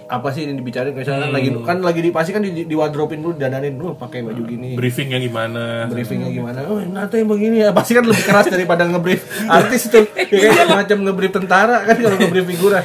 apa 0.07 0.27
sih 0.35 0.45
ini 0.45 0.59
dibicarain 0.59 0.91
misalnya 0.91 1.31
lagi 1.31 1.49
kan 1.63 1.79
lagi 1.79 1.99
di 2.03 2.11
pasti 2.11 2.35
kan 2.35 2.43
di, 2.43 2.67
di 2.67 2.75
wardrobe 2.75 3.15
dulu 3.15 3.35
dananin 3.39 3.75
lu 3.79 3.95
pakai 3.95 4.21
baju 4.21 4.43
gini. 4.43 4.75
Briefingnya 4.75 5.19
gimana? 5.19 5.87
Briefingnya 5.87 6.29
gimana? 6.29 6.59
Oh 6.67 6.79
nanti 6.79 7.23
yang 7.23 7.29
begini. 7.31 7.63
Ya 7.63 7.69
pasti 7.71 7.95
kan 7.95 8.03
lebih 8.03 8.23
keras 8.23 8.47
daripada 8.51 8.83
ngebrief 8.87 9.23
artis 9.61 9.87
itu. 9.87 9.99
Ya 10.33 10.49
kan? 10.49 10.67
Macam 10.83 10.97
ngebrief 11.05 11.31
tentara 11.31 11.85
kan 11.85 11.95
kalau 11.95 12.17
ngebrief 12.17 12.45
figuran. 12.49 12.83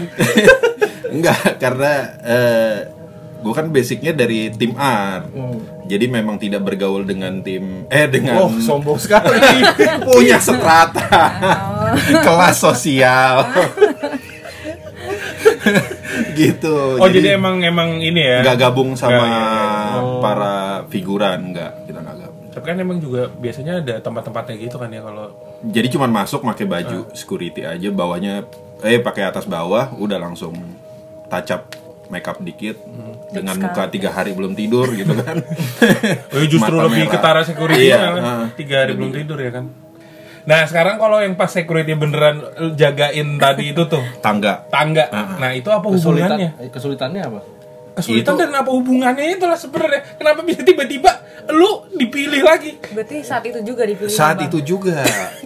Enggak, 1.15 1.57
karena 1.57 1.93
eh, 2.21 2.77
gue 3.41 3.55
kan 3.57 3.73
basicnya 3.73 4.13
dari 4.13 4.53
tim 4.53 4.77
art. 4.77 5.33
Jadi 5.89 6.05
memang 6.05 6.37
tidak 6.37 6.69
bergaul 6.69 7.09
dengan 7.09 7.41
tim 7.41 7.89
eh 7.89 8.05
dengan 8.05 8.45
oh 8.45 8.53
sombong 8.61 9.01
sekali. 9.01 9.41
punya 10.05 10.37
strata. 10.37 11.09
Kelas 12.21 12.57
sosial 12.61 13.49
gitu 16.39 16.75
oh 16.97 17.09
jadi, 17.09 17.35
emang 17.35 17.59
emang 17.61 17.99
ini 17.99 18.21
ya 18.21 18.39
nggak 18.41 18.59
gabung 18.61 18.95
sama 18.95 19.19
Nggak, 19.19 19.27
iya, 19.27 19.43
iya. 19.93 20.01
para 20.19 20.55
figuran 20.87 21.39
nggak 21.51 21.73
kita 21.85 21.99
nggak 21.99 22.17
gabung 22.19 22.45
tapi 22.49 22.65
kan 22.65 22.77
emang 22.77 22.99
juga 22.99 23.29
biasanya 23.29 23.73
ada 23.81 23.95
tempat-tempatnya 23.99 24.55
gitu 24.61 24.77
kan 24.77 24.89
ya 24.89 25.01
kalau 25.01 25.27
jadi 25.65 25.89
cuman 25.91 26.11
masuk 26.13 26.41
pakai 26.45 26.65
baju 26.65 26.99
security 27.13 27.63
aja 27.63 27.89
bawahnya 27.89 28.47
eh 28.81 28.99
pakai 28.99 29.27
atas 29.27 29.45
bawah 29.45 29.91
udah 29.95 30.19
langsung 30.19 30.55
touch 31.27 31.51
up 31.51 31.63
makeup 32.09 32.41
dikit 32.41 32.81
dengan 33.29 33.61
muka 33.61 33.85
tiga 33.87 34.09
hari 34.09 34.33
belum 34.33 34.55
tidur 34.55 34.89
gitu 34.91 35.13
kan 35.13 35.45
Oh, 36.33 36.45
justru 36.47 36.73
Mata 36.73 36.87
lebih 36.87 37.05
merah. 37.05 37.13
ketara 37.13 37.41
security 37.43 37.85
Iya, 37.85 37.99
kan. 37.99 38.13
heeh. 38.17 38.45
Tiga 38.57 38.75
hari 38.81 38.93
belum 38.95 39.13
tidur 39.13 39.37
ya 39.37 39.51
kan. 39.51 39.65
Nah 40.49 40.65
sekarang 40.65 40.97
kalau 40.97 41.21
yang 41.21 41.37
pas 41.37 41.47
security 41.47 41.93
beneran 41.93 42.41
jagain 42.73 43.37
tadi 43.37 43.71
itu 43.71 43.85
tuh 43.85 44.01
tangga 44.25 44.65
tangga. 44.67 45.05
Nah 45.37 45.53
itu 45.53 45.69
apa 45.69 45.85
kesulitan 45.87 46.35
hubungannya? 46.35 46.51
eh, 46.59 46.71
kesulitannya 46.71 47.23
apa 47.23 47.41
Kesulitan 47.95 48.33
Itu- 48.33 48.41
dan 48.41 48.55
apa 48.55 48.71
hubungannya 48.71 49.35
itulah 49.35 49.59
sebenarnya. 49.59 50.01
Kenapa 50.15 50.41
bisa 50.41 50.63
tiba-tiba 50.63 51.11
lu 51.51 51.83
dipilih 51.93 52.41
lagi? 52.41 52.79
Berarti 52.89 53.21
saat 53.21 53.43
itu 53.43 53.59
juga 53.61 53.83
dipilih. 53.83 54.09
saat 54.09 54.39
Bang. 54.39 54.47
itu 54.47 54.59
juga 54.65 55.03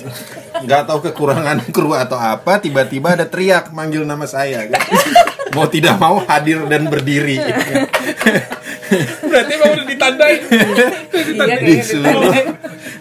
nggak 0.65 0.83
tahu 0.85 0.99
kekurangan 1.03 1.59
kru 1.75 1.91
atau 1.93 2.15
apa 2.15 2.61
tiba-tiba 2.61 3.17
ada 3.17 3.25
teriak 3.25 3.73
manggil 3.73 4.05
nama 4.05 4.23
saya 4.23 4.69
mau 5.51 5.67
tidak 5.67 5.97
mau 5.97 6.23
hadir 6.23 6.63
dan 6.65 6.87
berdiri 6.87 7.41
Berarti 9.27 9.53
emang 9.57 9.71
udah 9.77 9.87
ditandain. 9.87 10.41
Iya, 11.23 11.49
kayaknya 11.49 11.77
disuruh. 11.81 12.35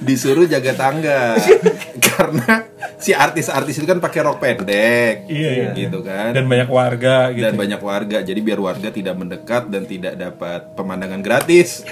Disuruh 0.04 0.46
jaga 0.48 0.72
tangga. 0.78 1.36
Karena 2.08 2.64
si 2.96 3.12
artis-artis 3.12 3.82
itu 3.82 3.88
kan 3.88 4.00
pakai 4.00 4.20
rok 4.24 4.38
pendek. 4.40 5.28
Iya, 5.28 5.50
iya. 5.52 5.70
gitu 5.76 6.00
kan. 6.06 6.32
Dan 6.32 6.48
banyak 6.48 6.70
warga 6.70 7.32
gitu. 7.36 7.44
dan 7.44 7.54
banyak 7.60 7.82
warga. 7.82 8.24
Jadi 8.24 8.40
biar 8.40 8.60
warga 8.62 8.88
tidak 8.94 9.16
mendekat 9.20 9.68
dan 9.68 9.84
tidak 9.84 10.16
dapat 10.16 10.76
pemandangan 10.78 11.20
gratis. 11.20 11.84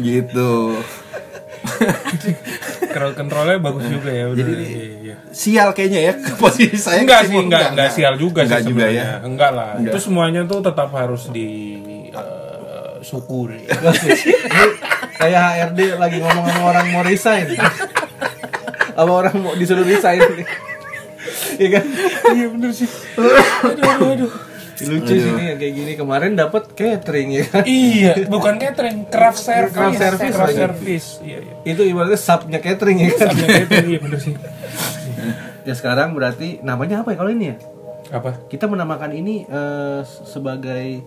Gitu 0.00 0.80
Crowd 2.94 3.14
controlnya 3.14 3.56
bagus 3.60 3.84
juga 3.86 4.10
ya. 4.10 4.24
Jadi 4.32 4.52
iya. 5.04 5.16
sial 5.30 5.70
kayaknya 5.76 6.00
ya 6.10 6.12
posisi 6.40 6.76
saya 6.80 7.04
enggak 7.04 7.28
sih, 7.28 7.36
ketimbang- 7.36 7.46
enggak, 7.48 7.66
enggak 7.76 7.90
sial 7.94 8.14
juga 8.16 8.40
enggak 8.44 8.60
sih 8.64 8.68
juga 8.72 8.84
sebenarnya. 8.88 9.04
ya 9.04 9.16
Enggak 9.22 9.50
lah. 9.54 9.70
Enggak. 9.78 9.92
Itu 9.94 9.98
semuanya 10.00 10.42
tuh 10.48 10.58
tetap 10.64 10.90
harus 10.96 11.22
di 11.30 11.48
eh, 12.10 12.94
syukuri. 13.04 13.64
kayak 15.20 15.40
HRD 15.76 15.80
lagi 16.00 16.16
ngomong 16.24 16.44
sama 16.48 16.64
orang 16.72 16.86
mau 16.96 17.04
resign 17.04 17.44
sama 18.96 19.12
orang 19.20 19.36
mau 19.36 19.52
disuruh 19.52 19.84
resign 19.84 20.20
Iya 21.60 21.68
kan 21.76 21.84
iya 22.32 22.46
bener 22.48 22.72
sih. 22.72 22.88
Aduh, 23.20 23.84
aduh, 23.84 24.08
aduh. 24.16 24.30
Lucu 24.82 25.12
sih 25.12 25.30
nih 25.30 25.46
yang 25.46 25.58
kayak 25.58 25.74
gini 25.74 25.92
kemarin 25.94 26.32
dapat 26.32 26.70
catering 26.70 27.28
ya 27.30 27.44
kan 27.44 27.62
Iya, 27.62 28.12
bukan 28.26 28.54
catering, 28.56 28.96
craft 29.06 29.38
service. 29.38 29.74
Craft 29.74 29.98
service 29.98 30.32
craft 30.32 30.48
lagi. 30.48 30.58
service. 30.58 31.08
Iya, 31.20 31.38
iya. 31.40 31.54
itu 31.66 31.82
ibaratnya 31.84 32.16
subnya 32.16 32.58
catering 32.58 32.98
ya 32.98 33.08
kan 33.10 33.26
Sama 33.28 33.44
catering, 33.44 33.86
iya 33.86 33.98
bener 33.98 34.18
sih. 34.18 34.34
ya 35.66 35.74
sekarang 35.74 36.12
berarti 36.12 36.60
namanya 36.60 37.00
apa 37.00 37.12
ya 37.12 37.16
kalau 37.16 37.28
ini 37.28 37.46
ya 37.46 37.56
Apa? 38.10 38.30
kita 38.46 38.64
menamakan 38.64 39.12
ini 39.12 39.44
eh, 39.44 40.00
sebagai 40.24 41.04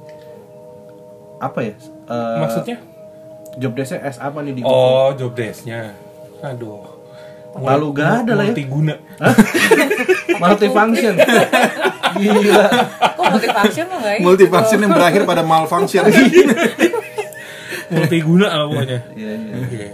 apa 1.38 1.59
ya 1.62 1.73
Eh, 2.03 2.38
Maksudnya? 2.38 2.77
job 3.55 3.73
desknya 3.73 4.03
S 4.03 4.17
apa 4.17 4.39
nih 4.39 4.53
di 4.53 4.62
Oh, 4.62 5.13
job 5.13 5.31
desk-nya. 5.31 5.93
Aduh. 6.41 6.83
Lalu 7.53 7.86
gak 7.93 8.12
ada 8.21 8.33
lah 8.33 8.43
ya. 8.43 8.51
Multiguna. 8.51 8.95
multifunction 10.36 11.13
gila 12.13 12.65
multifunction 13.31 13.86
lo 13.88 13.95
nggak 14.01 14.13
ya? 14.13 14.21
multifunction 14.23 14.79
yang 14.83 14.91
berakhir 14.91 15.21
pada 15.23 15.41
malfunction 15.45 16.03
Multiguna 17.93 18.47
lah 18.49 18.65
pokoknya. 18.65 18.99
Iya, 19.19 19.33
iya. 19.69 19.89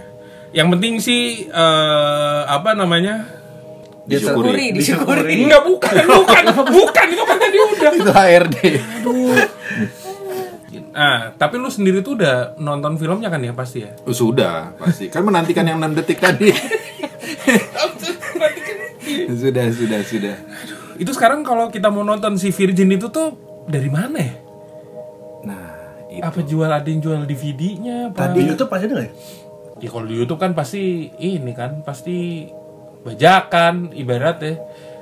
Yang 0.50 0.68
penting 0.76 0.94
sih 0.98 1.22
eh, 1.46 2.40
apa 2.48 2.72
namanya? 2.74 3.38
disyukuri 4.08 4.74
Disyukuri. 4.74 5.46
Enggak 5.46 5.62
bukan, 5.62 5.94
bukan, 6.18 6.44
bukan 6.72 7.06
itu 7.14 7.24
kan 7.28 7.36
tadi 7.38 7.56
udah. 7.60 7.92
itu 7.94 8.10
HRD 8.10 8.56
Ah, 10.90 11.30
tapi 11.38 11.54
lu 11.54 11.70
sendiri 11.70 12.02
tuh 12.02 12.18
udah 12.18 12.58
nonton 12.58 12.98
filmnya 12.98 13.30
kan 13.30 13.38
ya 13.38 13.54
pasti 13.54 13.86
ya? 13.86 13.94
Oh, 14.02 14.10
sudah 14.10 14.74
pasti 14.74 15.06
kan 15.06 15.22
menantikan 15.22 15.62
yang 15.62 15.78
6 15.78 16.02
detik 16.02 16.18
tadi 16.18 16.50
sudah 19.30 19.70
sudah 19.70 20.00
sudah 20.02 20.36
Itu 21.00 21.10
sekarang 21.10 21.40
kalau 21.40 21.66
kita 21.66 21.88
mau 21.88 22.02
nonton 22.02 22.36
si 22.36 22.50
Virgin 22.50 22.90
itu 22.90 23.08
tuh 23.08 23.32
dari 23.64 23.88
mana 23.88 24.18
ya? 24.18 24.32
nah 25.40 25.72
itu 26.06 26.20
Apa 26.20 26.40
jual 26.42 26.68
ada 26.68 26.84
yang 26.84 27.00
jual 27.00 27.24
DVD-nya? 27.24 28.12
Apa? 28.12 28.28
di 28.30 28.44
YouTube 28.44 28.68
pasti 28.68 28.84
ada 28.84 28.94
nggak 28.94 29.06
ya 29.06 29.12
Ya 29.78 29.88
kalau 29.88 30.04
di 30.04 30.14
YouTube 30.14 30.36
kan 30.36 30.52
pasti 30.52 30.82
ini 31.16 31.52
kan 31.52 31.80
pasti 31.80 32.44
bajakan 33.00 33.94
ibarat 33.94 34.36
ya. 34.38 34.54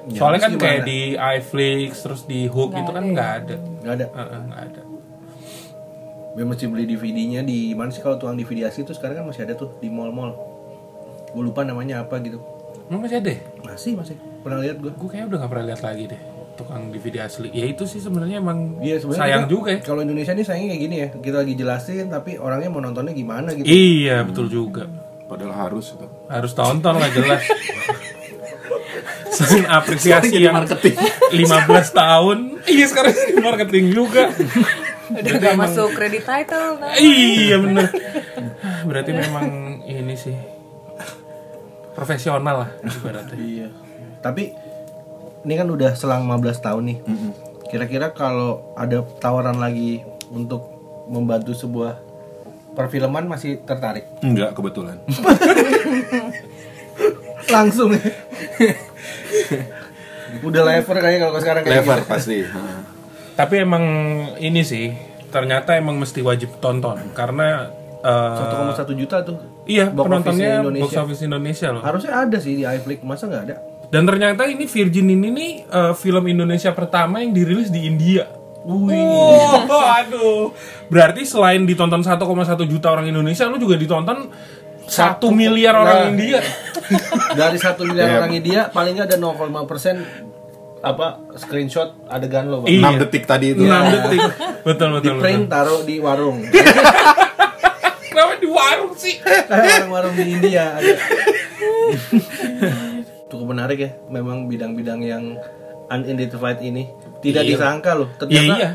Soalnya 0.09 0.41
kan 0.41 0.53
kayak 0.55 0.79
gimana? 0.79 0.87
di 0.87 1.01
iFlix 1.19 1.91
terus 2.01 2.23
di 2.25 2.47
Hook 2.47 2.71
Nggak 2.71 2.81
itu 2.81 2.91
kan 2.91 3.03
ada 3.03 3.11
nggak 3.11 3.31
ada. 3.37 3.57
nggak 3.83 3.95
ada 3.95 4.07
Heeh, 4.09 4.41
nggak 4.45 4.63
ada. 4.65 4.83
gue 6.31 6.45
mesti 6.47 6.65
beli 6.65 6.85
DVD-nya 6.87 7.43
di 7.43 7.75
mana 7.75 7.91
sih 7.91 7.99
kalau 7.99 8.15
tukang 8.15 8.39
DVD 8.39 8.65
asli 8.65 8.87
itu 8.87 8.95
sekarang 8.95 9.19
kan 9.19 9.27
masih 9.27 9.43
ada 9.43 9.53
tuh 9.53 9.75
di 9.77 9.91
mall-mall 9.91 10.39
gue 11.29 11.43
lupa 11.43 11.61
namanya 11.63 12.01
apa 12.01 12.23
gitu 12.23 12.39
Emang 12.87 13.03
masih 13.03 13.19
ada? 13.19 13.29
ya? 13.29 13.41
masih 13.61 13.93
masih 13.93 14.15
pernah 14.49 14.61
lihat 14.65 14.77
gue 14.81 14.91
Gue 14.97 15.09
kayaknya 15.09 15.27
udah 15.29 15.39
nggak 15.45 15.53
pernah 15.53 15.67
lihat 15.69 15.83
lagi 15.85 16.05
deh 16.09 16.21
tukang 16.59 16.91
DVD 16.91 17.23
asli. 17.23 17.55
Ya 17.55 17.71
itu 17.71 17.87
sih 17.87 18.03
sebenarnya 18.03 18.43
emang 18.43 18.83
Iya 18.83 18.99
sebenarnya 18.99 19.23
sayang 19.23 19.45
kita- 19.47 19.55
juga 19.55 19.69
ya. 19.71 19.81
Kalau 19.87 20.01
Indonesia 20.03 20.33
nih 20.35 20.43
sayangnya 20.43 20.69
kayak 20.75 20.83
gini 20.83 20.97
ya, 20.99 21.09
kita 21.15 21.37
lagi 21.39 21.55
jelasin 21.55 22.07
tapi 22.11 22.31
orangnya 22.35 22.69
mau 22.69 22.83
nontonnya 22.83 23.15
gimana 23.15 23.55
gitu. 23.55 23.63
Iya 23.65 24.27
betul 24.27 24.51
juga. 24.51 24.91
padahal 25.29 25.69
harus 25.69 25.93
itu 25.93 26.09
Harus 26.27 26.53
tonton 26.57 26.97
lah 26.97 27.11
jelas. 27.13 27.45
Selain 29.39 29.69
apresiasi 29.69 30.35
yang 30.35 30.57
marketing. 30.57 30.97
15 31.37 31.69
tahun. 31.95 32.39
Iya 32.65 32.85
sekarang 32.89 33.13
jadi 33.15 33.39
marketing 33.39 33.87
juga. 33.93 34.33
Udah 35.13 35.33
gak 35.37 35.57
masuk 35.57 35.93
credit 35.95 36.25
title. 36.25 36.81
Nah. 36.81 36.97
iya 36.97 37.61
bener. 37.61 37.87
Berarti 38.89 39.11
memang 39.13 39.47
ini 39.85 40.17
sih 40.17 40.35
profesional 41.93 42.67
lah 42.67 42.71
ibaratnya. 42.83 43.37
Iya. 43.37 43.69
Tapi 44.19 44.53
ini 45.43 45.55
kan 45.55 45.69
udah 45.71 45.95
selang 45.95 46.27
15 46.27 46.65
tahun 46.65 46.83
nih. 46.89 46.99
Kira-kira 47.69 48.11
kalau 48.13 48.73
ada 48.75 49.05
tawaran 49.21 49.61
lagi 49.61 50.01
untuk 50.29 50.65
membantu 51.09 51.53
sebuah 51.53 51.97
perfilman 52.73 53.27
masih 53.27 53.59
tertarik? 53.65 54.07
enggak 54.23 54.55
kebetulan 54.55 55.03
Langsung. 57.49 57.91
udah 60.45 60.63
lever 60.63 60.97
kayaknya 61.01 61.21
kalau 61.27 61.41
sekarang 61.41 61.63
kayak 61.65 61.83
lever 61.83 61.99
gitu. 62.05 62.11
pasti. 62.11 62.39
Tapi 63.41 63.55
emang 63.63 63.85
ini 64.39 64.63
sih 64.63 64.93
ternyata 65.29 65.77
emang 65.77 65.97
mesti 66.01 66.21
wajib 66.25 66.57
tonton 66.61 66.99
karena 67.13 67.69
eh, 68.01 68.75
1,1 68.77 69.01
juta 69.01 69.21
tuh. 69.25 69.37
iya 69.69 69.93
Box 69.93 70.01
office 70.01 70.09
penontonnya 70.09 70.53
Indonesia. 70.65 70.85
box 70.85 70.93
office 70.97 71.23
Indonesia 71.25 71.69
loh. 71.73 71.83
Harusnya 71.85 72.13
ada 72.17 72.37
sih 72.41 72.53
di 72.57 72.65
iFlix, 72.65 72.99
masa 73.05 73.29
nggak 73.29 73.43
ada? 73.49 73.57
Dan 73.89 74.05
ternyata 74.05 74.45
ini 74.45 74.65
Virgin 74.65 75.09
ini 75.09 75.29
nih 75.29 75.51
eh, 75.65 75.93
film 75.95 76.25
Indonesia 76.27 76.71
pertama 76.71 77.21
yang 77.21 77.33
dirilis 77.33 77.69
di 77.69 77.85
India. 77.85 78.29
Wih, 78.61 79.65
aduh. 79.99 80.53
Berarti 80.87 81.25
selain 81.25 81.65
ditonton 81.65 82.01
1,1 82.01 82.21
juta 82.65 82.89
orang 82.91 83.09
Indonesia, 83.09 83.49
lu 83.49 83.57
juga 83.57 83.75
ditonton 83.75 84.29
satu 84.85 85.29
miliar 85.31 85.73
orang 85.75 85.99
Nah. 85.99 86.11
India. 86.11 86.41
Dari 87.41 87.57
satu 87.57 87.85
miliar 87.85 88.09
Iya. 88.09 88.17
orang 88.19 88.33
India 88.35 88.61
paling 88.69 88.93
nggak 88.95 89.09
ada 89.09 89.19
0,5 89.19 89.65
persen 89.65 90.05
apa 90.79 91.19
screenshot 91.35 91.97
adegan 92.07 92.47
lo 92.47 92.63
bang. 92.63 92.77
Iya. 92.77 92.89
6 92.93 93.03
detik 93.03 93.25
tadi 93.25 93.47
itu 93.51 93.65
6 93.65 93.73
detik. 93.91 94.21
Betul 94.63 94.89
betul. 94.91 95.01
Di 95.01 95.09
betul. 95.11 95.23
print 95.23 95.45
taruh 95.47 95.81
di 95.83 95.97
warung. 95.97 96.39
Kenapa 98.09 98.35
di 98.37 98.49
warung 98.49 98.93
sih? 98.95 99.17
Warung-warung 99.49 100.13
di 100.13 100.25
India 100.29 100.77
ada. 100.77 100.93
Cukup 103.29 103.53
menarik 103.53 103.79
ya, 103.79 103.91
memang 104.09 104.49
bidang-bidang 104.49 105.01
yang 105.05 105.37
unidentified 105.89 106.61
ini 106.61 106.89
tidak 107.21 107.45
Iya. 107.45 107.51
disangka 107.57 107.91
loh. 107.97 108.09
Iya 108.09 108.19
ternyata 108.21 108.55
iya. 108.57 108.71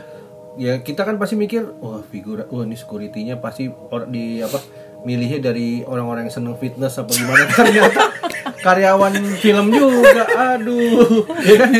ya 0.53 0.73
kita 0.81 1.01
kan 1.05 1.17
pasti 1.17 1.33
mikir 1.33 1.65
wah 1.81 2.01
figura 2.05 2.45
wah 2.49 2.65
ini 2.65 2.77
securitynya 2.77 3.41
pasti 3.41 3.69
or, 3.69 4.05
di 4.05 4.41
apa 4.41 4.61
milihnya 5.03 5.41
dari 5.41 5.81
orang-orang 5.83 6.29
yang 6.29 6.33
seneng 6.33 6.55
fitness 6.57 6.97
apa 6.97 7.11
gimana. 7.13 7.45
Ternyata 7.57 8.01
karyawan 8.61 9.13
film 9.41 9.67
juga 9.73 10.25
aduh. 10.55 11.25
Ya 11.49 11.55
kan 11.59 11.71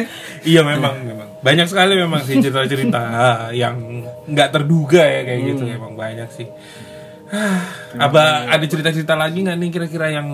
Iya 0.43 0.61
memang 0.67 0.95
memang. 1.07 1.27
Banyak 1.39 1.67
sekali 1.71 1.95
memang 1.95 2.19
sih 2.23 2.35
cerita-cerita 2.39 3.01
yang 3.61 3.79
nggak 4.27 4.49
terduga 4.51 5.03
ya 5.03 5.21
kayak 5.23 5.41
gitu. 5.55 5.63
Memang 5.71 5.95
banyak 5.95 6.29
sih. 6.35 6.47
Apa 8.05 8.51
ada 8.51 8.65
cerita-cerita 8.67 9.15
lagi 9.15 9.39
nggak 9.41 9.57
nih 9.57 9.69
kira-kira 9.71 10.11
yang 10.11 10.27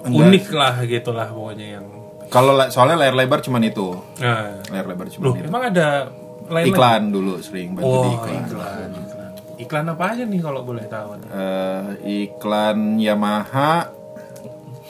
unik 0.00 0.46
lah 0.50 0.74
gitu 0.82 1.10
lah 1.10 1.26
pokoknya 1.26 1.66
yang. 1.74 1.86
Kalau 2.28 2.52
soalnya 2.68 2.96
layar 2.98 3.14
lebar 3.14 3.40
cuman 3.40 3.62
itu. 3.62 3.96
Nah, 4.18 4.60
Layar 4.68 4.86
lebar 4.86 5.06
loh 5.06 5.12
cuman 5.12 5.28
itu. 5.34 5.44
emang 5.44 5.62
ada 5.66 5.88
lain 6.46 6.66
Iklan 6.66 7.02
dulu 7.08 7.32
sering 7.38 7.72
bantu 7.72 7.88
di 7.88 7.88
Oh 7.88 8.12
iklan. 8.14 8.42
iklan. 8.42 8.90
iklan. 8.94 9.30
Iklan 9.58 9.84
apa 9.88 10.04
aja 10.08 10.22
nih 10.22 10.40
kalau 10.40 10.60
boleh 10.62 10.84
tahu? 10.86 11.08
nih? 11.16 11.28
Eh, 11.28 11.84
iklan 12.22 12.78
Yamaha 12.96 13.72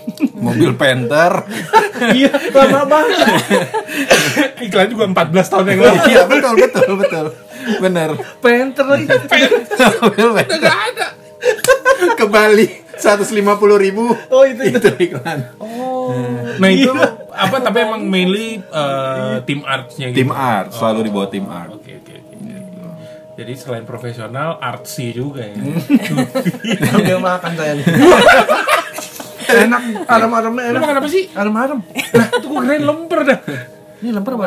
mobil 0.39 0.73
Panther 0.73 1.45
iya 2.17 2.33
lama 2.49 2.81
banget 2.87 3.29
iklan 4.67 4.89
juga 4.89 5.05
14 5.07 5.53
tahun 5.53 5.65
yang 5.69 5.81
lalu. 5.81 5.99
iya 6.07 6.23
betul 6.25 6.55
betul 6.57 6.91
betul 6.97 7.27
bener 7.79 8.11
penter 8.41 8.87
lagi 8.89 9.05
mobil 10.01 10.29
Panther 10.33 10.59
Nggak 10.59 10.79
ada. 10.89 11.07
ke 12.15 12.25
Bali 12.25 12.69
150 12.99 13.39
ribu 13.79 14.05
oh 14.11 14.43
itu 14.45 14.63
itu 14.67 14.79
itu 14.83 14.91
iklan 15.11 15.41
Nah 16.59 16.71
itu 16.73 16.89
apa 17.31 17.57
tapi 17.61 17.85
emang 17.85 18.01
mainly 18.03 18.59
eh, 18.59 19.37
tim 19.45 19.61
artsnya 19.63 20.09
gitu. 20.11 20.25
tim 20.25 20.31
art 20.33 20.73
selalu 20.73 21.07
dibawa 21.07 21.27
tim 21.29 21.45
art 21.45 21.71
Oke 21.71 22.01
oke 22.01 22.13
oke. 22.17 22.37
Jadi 23.39 23.53
selain 23.55 23.87
profesional 23.87 24.59
artsy 24.59 25.15
juga 25.15 25.47
ya. 25.47 25.55
sambil 26.91 27.23
makan 27.23 27.53
saya 27.55 27.73
nih 27.79 27.87
enak 29.69 29.83
aram-aramnya 30.05 30.65
Lu 30.65 30.71
enak 30.75 30.83
makan 30.83 30.97
apa 30.99 31.09
sih? 31.09 31.25
aram-aram 31.33 31.79
Lah 31.87 32.27
itu 32.29 32.47
gue 32.49 32.59
keren 32.59 32.83
lemper 32.83 33.21
dah. 33.25 33.39
ini 34.03 34.11
lemper 34.11 34.33
apa. 34.35 34.45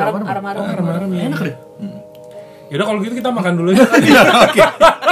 Arem-arem 0.76 1.10
ya. 1.14 1.22
enak 1.30 1.40
deh 1.46 1.56
Yaudah 2.72 2.86
kalau 2.88 3.00
gitu 3.04 3.14
kita 3.16 3.30
makan 3.32 3.54
dulu 3.60 3.70
ya. 3.76 3.84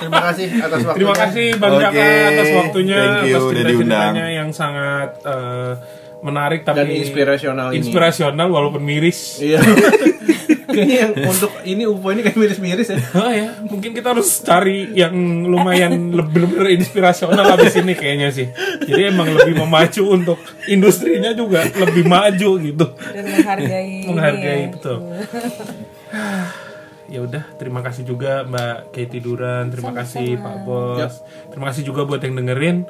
terima 0.00 0.20
kasih 0.26 0.46
atas 0.58 0.80
waktunya 0.80 0.96
Terima 0.96 1.14
kasih 1.14 1.46
Bang 1.56 1.74
Jaka 1.76 2.04
atas 2.26 2.48
waktunya, 2.56 2.96
thank 2.96 3.20
you, 3.22 3.34
atas 3.36 3.42
cerita-ceritanya 3.46 4.26
yang 4.32 4.48
sangat 4.50 5.10
eh, 5.22 5.72
menarik 6.20 6.60
tapi 6.62 6.76
dan 6.78 6.88
inspirasional 6.90 7.68
ini 7.70 7.78
inspirasional 7.80 8.48
walaupun 8.48 8.80
miris. 8.80 9.40
iya 9.40 9.60
kayaknya 10.70 10.96
yang 11.02 11.12
untuk 11.26 11.50
ini 11.64 11.82
UFO 11.82 12.14
ini 12.14 12.22
kayak 12.22 12.38
miris-miris 12.38 12.88
ya 12.92 12.98
Oh 13.10 13.26
ya, 13.26 13.58
mungkin 13.66 13.90
kita 13.90 14.14
harus 14.14 14.28
cari 14.40 14.86
yang 14.94 15.10
lumayan 15.42 16.14
lebih 16.14 16.46
benar 16.46 16.70
inspirasional 16.70 17.42
habis 17.42 17.74
ini 17.74 17.98
kayaknya 17.98 18.30
sih. 18.30 18.46
Jadi 18.86 19.10
emang 19.10 19.34
lebih 19.34 19.58
memacu 19.58 20.06
untuk 20.06 20.38
industrinya 20.70 21.34
juga 21.34 21.66
lebih 21.66 22.06
maju 22.06 22.50
gitu. 22.62 22.86
dan 22.86 23.24
menghargai 23.26 24.06
ini 24.06 24.06
Menghargai 24.06 24.60
ya. 24.62 24.68
betul. 24.70 24.96
ya 27.10 27.20
udah, 27.20 27.42
terima 27.58 27.82
kasih 27.82 28.06
juga 28.06 28.46
Mbak 28.46 28.94
Katie 28.94 29.18
Duran, 29.18 29.68
terima 29.68 29.90
kasih 29.92 30.38
Pak 30.38 30.56
Bos, 30.62 31.14
terima 31.50 31.68
kasih 31.68 31.82
juga 31.82 32.06
buat 32.06 32.22
yang 32.22 32.38
dengerin. 32.38 32.86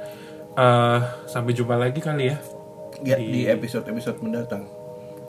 Eh, 0.51 0.99
sampai 1.25 1.55
jumpa 1.55 1.75
lagi 1.75 1.99
kali 1.99 2.29
ya. 2.29 2.37
ya, 3.01 3.17
di 3.17 3.47
episode-episode 3.47 4.21
mendatang 4.21 4.67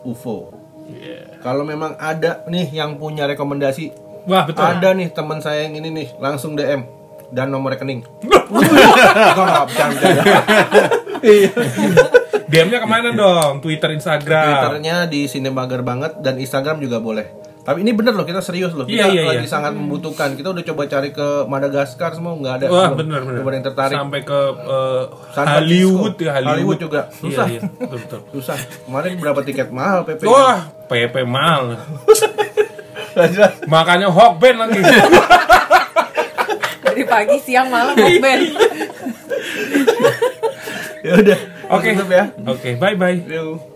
UFO 0.04 0.50
Iya. 0.82 1.40
kalau 1.40 1.64
memang 1.64 1.96
ada 1.96 2.42
nih 2.46 2.68
yang 2.74 2.98
punya 2.98 3.24
rekomendasi 3.24 3.94
Wah 4.26 4.44
betul. 4.44 4.60
ada 4.60 4.92
nih 4.92 5.14
teman 5.14 5.40
saya 5.40 5.64
yang 5.64 5.78
ini 5.78 5.94
nih 5.94 6.08
langsung 6.18 6.58
DM 6.58 6.84
dan 7.30 7.48
nomor 7.48 7.72
rekening 7.72 8.02
Enggak, 8.26 8.44
enggak, 8.52 9.64
bercanda, 9.70 10.02
bercanda. 10.02 10.36
Iya. 11.22 11.50
DM-nya 12.50 12.80
ke 12.82 12.88
mana 12.90 13.10
dong? 13.14 13.62
Twitter, 13.62 13.94
Instagram. 13.94 14.44
Twitternya 14.44 14.96
di 15.08 15.30
sini 15.30 15.48
mager 15.48 15.80
banget 15.80 16.20
dan 16.20 16.36
Instagram 16.36 16.82
juga 16.82 17.00
boleh. 17.00 17.30
Tapi 17.62 17.86
ini 17.86 17.94
bener 17.94 18.18
loh, 18.18 18.26
kita 18.26 18.42
serius 18.42 18.74
loh. 18.74 18.90
Kita 18.90 19.06
Iya, 19.06 19.06
iya, 19.14 19.24
lagi 19.30 19.46
iya. 19.46 19.52
sangat 19.52 19.78
membutuhkan. 19.78 20.34
Kita 20.34 20.50
udah 20.50 20.64
coba 20.66 20.82
cari 20.90 21.10
ke 21.14 21.28
Madagaskar 21.46 22.18
semua 22.18 22.34
nggak 22.34 22.54
ada. 22.58 22.66
Wah 22.74 22.90
benar. 22.98 23.22
belum 23.22 23.46
ada 23.46 23.56
yang 23.62 23.68
tertarik. 23.70 23.96
Sampai 24.02 24.22
ke 24.26 24.40
San 25.38 25.46
Hollywood 25.46 26.16
ya 26.18 26.32
Hollywood. 26.42 26.50
Hollywood 26.50 26.80
juga. 26.82 27.02
Susah. 27.14 27.46
Iya, 27.46 27.62
iya. 27.62 27.70
Betul, 27.86 27.98
betul. 28.02 28.20
Susah. 28.34 28.58
Kemarin 28.90 29.12
berapa 29.22 29.40
tiket 29.46 29.70
mahal 29.70 30.02
PP? 30.10 30.26
Wah, 30.26 30.74
PP 30.90 31.16
mal. 31.24 31.78
Makanya 33.70 34.08
hawk 34.10 34.42
band 34.42 34.58
lagi. 34.58 34.82
dari 36.92 37.08
pagi 37.08 37.38
siang 37.40 37.72
malam 37.72 37.96
band 37.96 38.44
ya 41.08 41.14
udah. 41.18 41.40
Oke. 41.72 41.96
Tutup 41.98 42.12
ya. 42.12 42.26
Oke, 42.46 42.76
bye 42.78 42.94
bye. 42.94 43.71